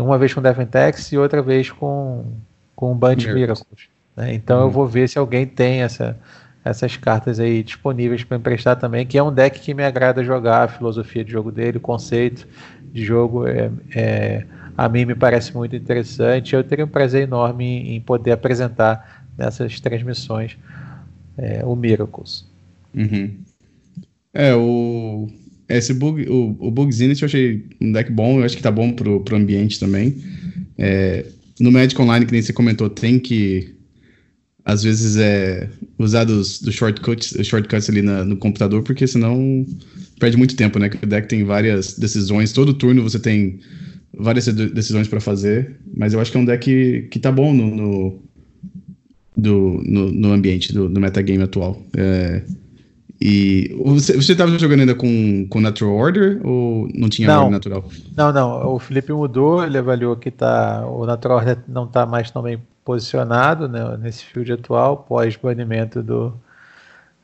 [0.01, 2.24] Uma vez com Defentex e outra vez com,
[2.76, 3.35] com Band Miracles.
[3.35, 3.89] Miracles.
[4.16, 4.35] Né?
[4.35, 4.70] Então eu uhum.
[4.70, 6.16] vou ver se alguém tem essa,
[6.64, 10.64] essas cartas aí disponíveis para emprestar também, que é um deck que me agrada jogar,
[10.64, 12.47] a filosofia de jogo dele, o conceito
[12.93, 16.55] de jogo é, é a mim me parece muito interessante.
[16.55, 20.57] Eu teria um prazer enorme em, em poder apresentar nessas transmissões
[21.37, 22.47] é, o Miracles.
[22.95, 23.37] Uhum.
[24.35, 25.28] É, o.
[25.68, 28.70] Esse bug, o, o Bug Zenith eu achei um deck bom, eu acho que tá
[28.70, 30.22] bom pro, pro ambiente também.
[30.76, 31.24] É,
[31.59, 33.74] no Magic Online, que nem você comentou, tem que
[34.64, 35.68] às vezes é
[35.99, 39.66] usar dos, dos shortcuts, shortcuts ali na, no computador, porque senão
[40.18, 40.89] perde muito tempo, né?
[40.89, 43.59] Que o deck tem várias decisões, todo turno você tem
[44.14, 47.53] várias decisões para fazer, mas eu acho que é um deck que, que tá bom
[47.53, 48.22] no, no,
[49.37, 51.83] do, no, no ambiente do, do metagame atual.
[51.97, 52.43] É,
[53.24, 57.84] e você, você tava jogando ainda com, com Natural Order ou não tinha não, natural?
[58.16, 58.74] Não, não.
[58.74, 62.60] O Felipe mudou, ele avaliou que tá, o Natural Order não tá mais tão bem
[62.84, 66.34] posicionado né, nesse field atual, pós-banimento do,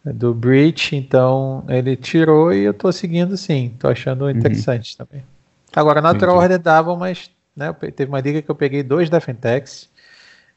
[0.05, 4.30] do Breach, então ele tirou e eu tô seguindo sim, tô achando uhum.
[4.30, 5.05] interessante uhum.
[5.05, 5.24] também.
[5.74, 6.53] Agora, Natural Entendi.
[6.53, 9.88] Order dava, mas né, teve uma liga que eu peguei dois Defentex,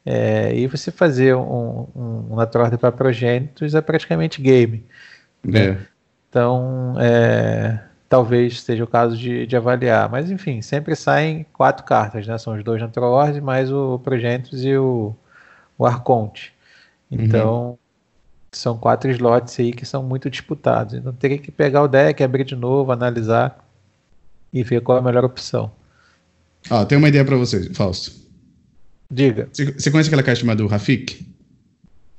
[0.06, 4.86] é, e você fazer um, um, um Natural Order para progênitos é praticamente game.
[5.44, 5.66] Né?
[5.66, 5.78] É.
[6.30, 10.10] Então, é, talvez seja o caso de, de, avaliar.
[10.10, 12.38] Mas enfim, sempre saem quatro cartas, né?
[12.38, 15.16] São os dois Natural Ords, mais o Progenitus e o,
[15.78, 16.54] o Arconte.
[17.10, 17.18] Uhum.
[17.22, 17.78] Então, uhum.
[18.52, 20.94] são quatro slots aí que são muito disputados.
[20.94, 23.66] Então teria que pegar o deck, abrir de novo, analisar
[24.54, 25.72] e ver qual é a melhor opção.
[26.70, 28.12] Ah, tem uma ideia para você, Fausto.
[29.10, 29.50] Diga.
[29.52, 31.26] Você, conhece aquela caixa chamada Rafik?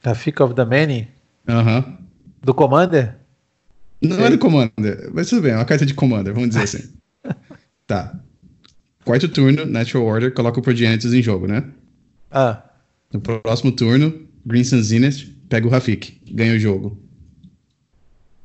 [0.05, 1.09] Rafik of the Many?
[1.49, 1.79] Aham.
[1.79, 2.02] Uhum.
[2.43, 3.17] Do Commander?
[4.01, 6.93] Não é do Commander, mas tudo bem, é uma carta de Commander, vamos dizer assim.
[7.87, 8.19] tá.
[9.05, 11.65] Quarto turno, Natural Order, coloca o Progenitus em jogo, né?
[12.31, 12.63] Ah.
[13.13, 16.99] No próximo turno, Green Sun Zenith, pega o Rafik, ganha o jogo.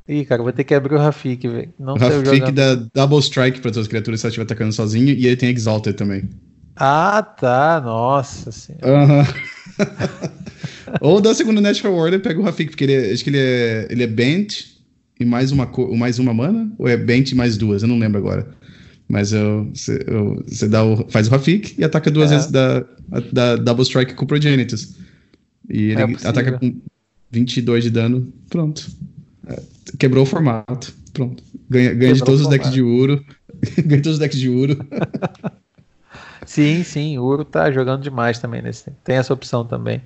[0.07, 1.73] Ih, cara, vou ter que abrir o Rafik, velho.
[1.77, 5.25] Não o Rafik dá Double Strike para suas criaturas se ela estiver atacando sozinho, e
[5.25, 6.29] ele tem Exalted também.
[6.75, 7.81] Ah, tá.
[7.83, 9.03] Nossa senhora.
[9.03, 9.25] Aham.
[11.01, 13.87] Ou dá segundo Natural Order, pega o Rafik, porque ele é, acho que ele é,
[13.89, 14.77] ele é bent,
[15.19, 16.71] e mais uma, mais uma mana?
[16.77, 17.81] Ou é Bent mais duas?
[17.81, 18.47] Eu não lembro agora.
[19.07, 22.35] Mas você dá o, faz o Rafik e ataca duas é.
[22.35, 22.85] vezes da,
[23.31, 24.95] da Double Strike com o Progenitus.
[25.69, 26.75] E ele é ataca com
[27.31, 28.31] 22 de dano.
[28.49, 28.89] Pronto.
[29.47, 29.61] É,
[29.97, 30.93] quebrou o formato.
[31.13, 31.41] Pronto.
[31.69, 33.23] Ganha, ganha de todos os decks de Uro.
[33.85, 34.77] ganha todos os decks de Uro.
[36.47, 37.17] Sim, sim.
[37.17, 40.01] O Uro tá jogando demais também nesse Tem essa opção também.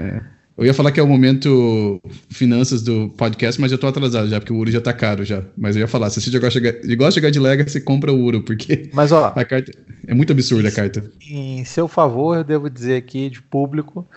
[0.00, 0.20] É.
[0.58, 2.00] Eu ia falar que é o momento
[2.30, 5.42] finanças do podcast, mas já tô atrasado já, porque o Uro já tá caro já.
[5.56, 8.18] Mas eu ia falar, se você gosta de jogar de, jogar de Legacy, compra o
[8.18, 9.70] Uro, porque mas, ó, a carta
[10.06, 11.04] é muito absurda a carta.
[11.28, 14.08] Em seu favor, eu devo dizer aqui de público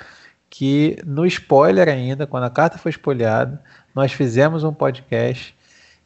[0.49, 3.61] que no spoiler ainda, quando a carta foi spoilhada,
[3.93, 5.53] nós fizemos um podcast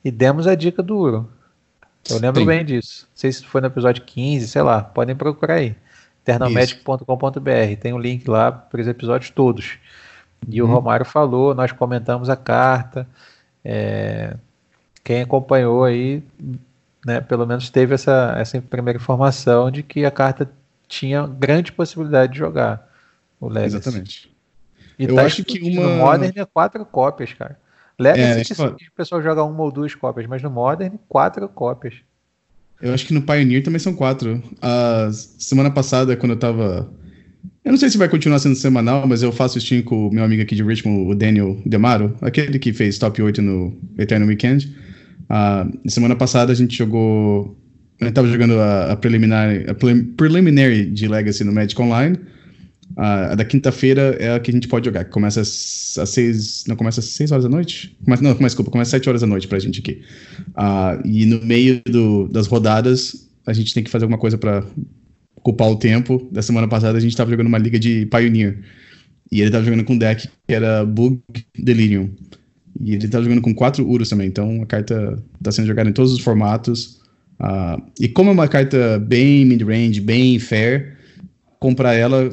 [0.04, 1.30] e demos a dica do Uro.
[2.10, 2.48] Eu lembro Sim.
[2.48, 3.08] bem disso.
[3.10, 5.76] Não sei se foi no episódio 15, sei lá, podem procurar aí.
[6.24, 7.80] eternalmagic.com.br.
[7.80, 9.78] Tem o um link lá para os episódios todos.
[10.48, 10.74] E o uhum.
[10.74, 13.08] Romário falou, nós comentamos a carta.
[13.64, 14.36] É,
[15.04, 16.22] quem acompanhou aí,
[17.06, 20.50] né, pelo menos teve essa, essa primeira informação de que a carta
[20.88, 22.88] tinha grande possibilidade de jogar
[23.40, 23.78] o Legacy.
[23.78, 24.34] Exatamente.
[24.98, 25.82] E eu tá acho que uma...
[25.82, 27.58] no Modern é quatro cópias, cara.
[28.04, 31.96] Legacy é, o pessoal joga uma ou duas cópias, mas no Modern, quatro cópias.
[32.82, 34.44] Eu acho que no Pioneer também são quatro.
[34.62, 36.92] A semana passada, quando eu tava
[37.64, 40.24] eu não sei se vai continuar sendo semanal, mas eu faço stream com o meu
[40.24, 44.76] amigo aqui de Richmond, o Daniel Demaro, aquele que fez top 8 no Eternal Weekend.
[45.24, 47.58] Uh, semana passada a gente jogou.
[48.02, 49.74] A gente tava jogando a, a preliminar, a
[50.18, 52.18] preliminary de Legacy no Magic Online.
[52.96, 56.64] A da quinta-feira é a que a gente pode jogar, que começa às, seis.
[56.68, 57.96] Não, começa às seis horas da noite?
[58.04, 60.02] Começa, não, desculpa, começa às sete horas da noite pra gente aqui.
[60.50, 64.64] Uh, e no meio do, das rodadas, a gente tem que fazer alguma coisa para
[65.42, 66.28] culpar o tempo.
[66.32, 68.60] Da semana passada a gente tava jogando uma liga de Pioneer.
[69.32, 71.20] E ele tava jogando com um deck que era Bug
[71.58, 72.10] Delirium.
[72.80, 74.28] E ele tava jogando com quatro Urus também.
[74.28, 77.02] Então a carta tá sendo jogada em todos os formatos.
[77.40, 80.98] Uh, e como é uma carta bem mid-range, bem fair,
[81.60, 82.30] comprar ela,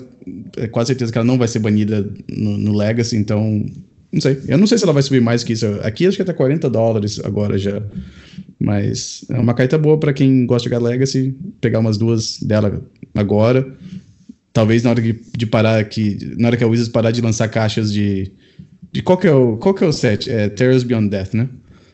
[0.57, 3.17] é quase certeza que ela não vai ser banida no, no Legacy.
[3.17, 3.65] Então
[4.13, 4.41] não sei.
[4.49, 5.67] Eu não sei se ela vai subir mais que isso.
[5.83, 7.83] Aqui acho que até 40 dólares agora já.
[8.59, 12.83] Mas é uma carta boa para quem gosta de jogar Legacy, pegar umas duas dela
[13.15, 13.67] agora.
[14.53, 17.49] Talvez na hora de, de parar aqui, na hora que a Wizards parar de lançar
[17.49, 18.33] caixas de.
[18.93, 20.29] de qual que é o, qual que é o set?
[20.29, 21.49] É Terrors Beyond Death, né?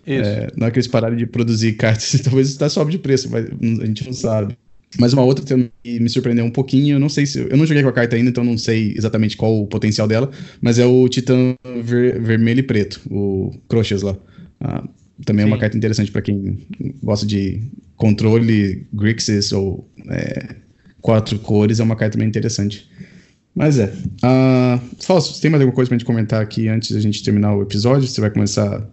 [0.07, 0.29] Isso.
[0.29, 3.45] É, na hora que eles pararem de produzir cartas, talvez está sobe de preço, mas
[3.45, 4.57] a gente não sabe.
[4.99, 7.41] Mas uma outra que me surpreendeu um pouquinho, eu não sei se.
[7.41, 10.31] Eu não joguei com a carta ainda, então não sei exatamente qual o potencial dela,
[10.61, 14.17] mas é o Titã ver, Vermelho e Preto, o Crochas lá.
[14.61, 14.85] Ah,
[15.25, 15.51] também Sim.
[15.51, 16.67] é uma carta interessante para quem
[17.03, 17.63] gosta de
[17.97, 20.57] controle, Grixis ou é,
[21.01, 22.89] quatro cores, é uma carta bem interessante.
[23.55, 23.87] Mas é.
[23.87, 27.63] Uh, Fausto, tem mais alguma coisa pra gente comentar aqui antes da gente terminar o
[27.63, 28.07] episódio?
[28.07, 28.87] Você vai começar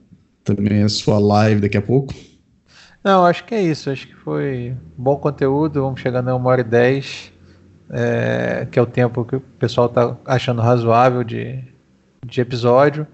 [0.44, 2.14] também a sua live daqui a pouco?
[3.04, 3.90] Não, acho que é isso.
[3.90, 5.82] Acho que foi bom conteúdo.
[5.82, 7.34] Vamos chegando a uma hora e dez,
[7.90, 11.62] é, que é o tempo que o pessoal está achando razoável de,
[12.26, 13.06] de episódio.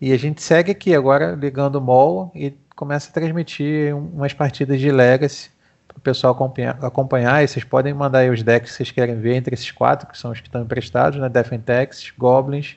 [0.00, 4.78] E a gente segue aqui agora ligando o mall e começa a transmitir umas partidas
[4.78, 5.50] de Legacy
[5.88, 7.42] para o pessoal acompanhar, acompanhar.
[7.42, 10.16] E vocês podem mandar aí os decks que vocês querem ver entre esses quatro, que
[10.16, 11.28] são os que estão emprestados, né?
[11.64, 12.76] Tax, Goblins,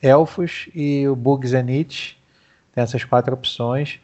[0.00, 2.16] Elfos e o Bug Zenith.
[2.72, 3.98] Tem essas quatro opções.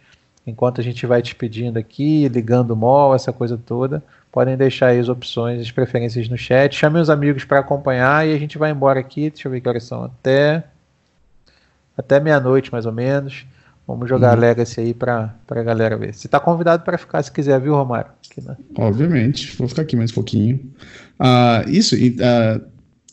[0.46, 4.98] Enquanto a gente vai despedindo aqui, ligando o mall, essa coisa toda, podem deixar aí
[4.98, 6.74] as opções, as preferências no chat.
[6.74, 9.30] Chame os amigos para acompanhar e a gente vai embora aqui.
[9.30, 10.04] Deixa eu ver que horas são.
[10.04, 10.64] Até,
[11.96, 13.46] até meia-noite, mais ou menos.
[13.86, 14.40] Vamos jogar uhum.
[14.40, 16.14] Legacy aí para a galera ver.
[16.14, 18.10] Você está convidado para ficar se quiser, viu, Romário?
[18.30, 18.56] Aqui, né?
[18.76, 20.56] Obviamente, vou ficar aqui mais um pouquinho.
[21.20, 22.64] Uh, isso, uh,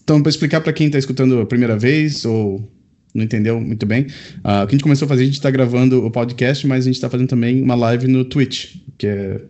[0.02, 2.68] então, para explicar para quem está escutando a primeira vez ou
[3.14, 5.52] não entendeu muito bem, uh, o que a gente começou a fazer, a gente está
[5.52, 9.42] gravando o podcast, mas a gente está fazendo também uma live no Twitch, que é.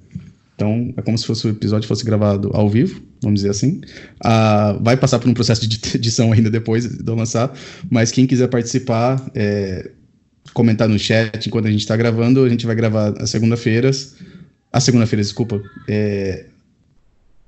[0.56, 3.82] Então, é como se fosse o episódio fosse gravado ao vivo, vamos dizer assim.
[4.24, 7.52] Uh, vai passar por um processo de edição ainda depois de lançar,
[7.90, 9.90] mas quem quiser participar, é,
[10.54, 12.44] comentar no chat enquanto a gente está gravando.
[12.44, 14.16] A gente vai gravar às segunda-feiras.
[14.72, 15.62] A segunda-feira, desculpa.
[15.88, 16.46] É...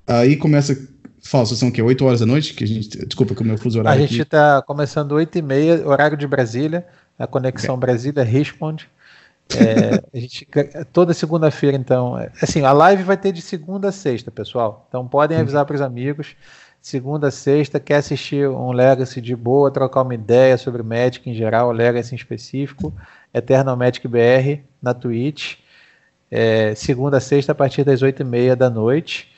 [0.07, 0.77] Aí começa.
[1.23, 1.81] Falso, são o quê?
[1.81, 2.53] 8 horas da noite?
[2.53, 3.05] Que a gente...
[3.05, 4.03] Desculpa, que o meu fuso horário.
[4.03, 6.85] A gente está começando 8 e meia, horário de Brasília.
[7.17, 8.89] A conexão Brasília responde.
[9.55, 10.47] É, a gente,
[10.91, 12.19] toda segunda-feira, então.
[12.19, 14.85] É, assim, a live vai ter de segunda a sexta, pessoal.
[14.89, 16.35] Então podem avisar para os amigos
[16.83, 21.71] segunda, sexta, quer assistir um Legacy de boa, trocar uma ideia sobre Magic em geral,
[21.71, 22.93] Legacy em específico,
[23.33, 25.55] Eternal Magic BR na Twitch,
[26.29, 29.32] é, segunda, sexta, a partir das oito e meia da noite,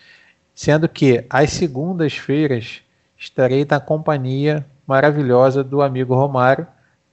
[0.56, 2.82] sendo que às segundas-feiras
[3.18, 6.66] estarei na companhia maravilhosa do amigo Romário,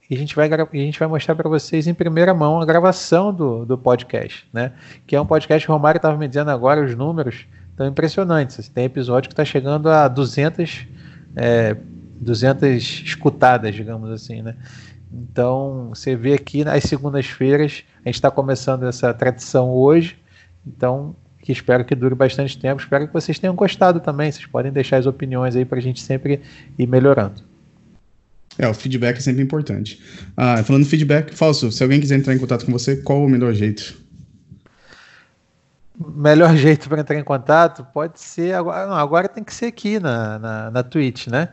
[0.09, 3.33] e a gente vai, a gente vai mostrar para vocês em primeira mão a gravação
[3.33, 4.71] do, do podcast, né?
[5.07, 8.69] Que é um podcast o Romário estava me dizendo agora os números, tão impressionantes.
[8.69, 10.85] Tem episódio que está chegando a 200,
[11.35, 11.75] é,
[12.19, 14.55] 200 escutadas, digamos assim, né?
[15.11, 20.17] Então, você vê aqui nas segundas-feiras, a gente está começando essa tradição hoje,
[20.65, 22.81] então, que espero que dure bastante tempo.
[22.81, 24.31] Espero que vocês tenham gostado também.
[24.31, 26.41] Vocês podem deixar as opiniões aí para a gente sempre
[26.79, 27.43] ir melhorando.
[28.57, 30.01] É, o feedback é sempre importante.
[30.37, 33.53] Ah, falando feedback, Falso, se alguém quiser entrar em contato com você, qual o melhor
[33.53, 34.01] jeito?
[35.99, 38.87] melhor jeito para entrar em contato pode ser agora.
[38.87, 41.49] Não, agora tem que ser aqui na, na, na Twitch, né?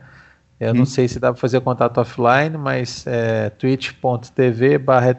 [0.57, 0.77] Eu hum.
[0.77, 5.13] não sei se dá para fazer contato offline, mas é twitch.tv barra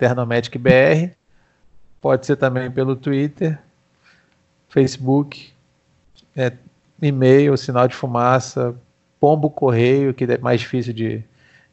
[2.00, 3.58] Pode ser também pelo Twitter,
[4.72, 5.50] Facebook,
[6.34, 6.52] é,
[7.00, 8.74] e-mail, sinal de fumaça,
[9.20, 11.22] pombo correio, que é mais difícil de,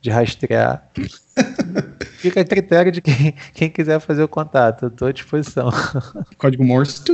[0.01, 0.85] de rastrear.
[2.19, 4.83] Fica a critério de quem, quem quiser fazer o contato.
[4.83, 5.69] Eu estou à disposição.
[6.37, 7.01] Código Morse.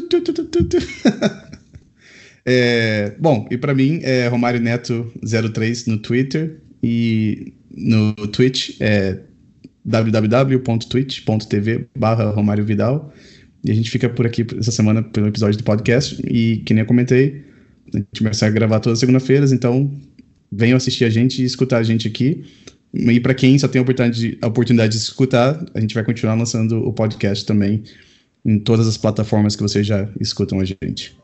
[2.43, 5.13] é, bom, e para mim é Romário Neto
[5.53, 9.19] 03 no Twitter e no Twitch é
[9.86, 13.13] www.twitch.tv barra Romário Vidal.
[13.66, 16.22] E a gente fica por aqui essa semana pelo episódio do podcast.
[16.24, 17.43] E que nem eu comentei,
[17.93, 19.91] a gente começa a gravar todas as segunda-feiras, então
[20.51, 22.45] venham assistir a gente e escutar a gente aqui.
[22.93, 26.03] E para quem só tem a oportunidade, de, a oportunidade de escutar, a gente vai
[26.03, 27.84] continuar lançando o podcast também
[28.45, 31.18] em todas as plataformas que vocês já escutam a gente.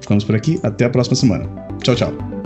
[0.00, 1.46] Ficamos por aqui, até a próxima semana.
[1.82, 2.37] Tchau, tchau.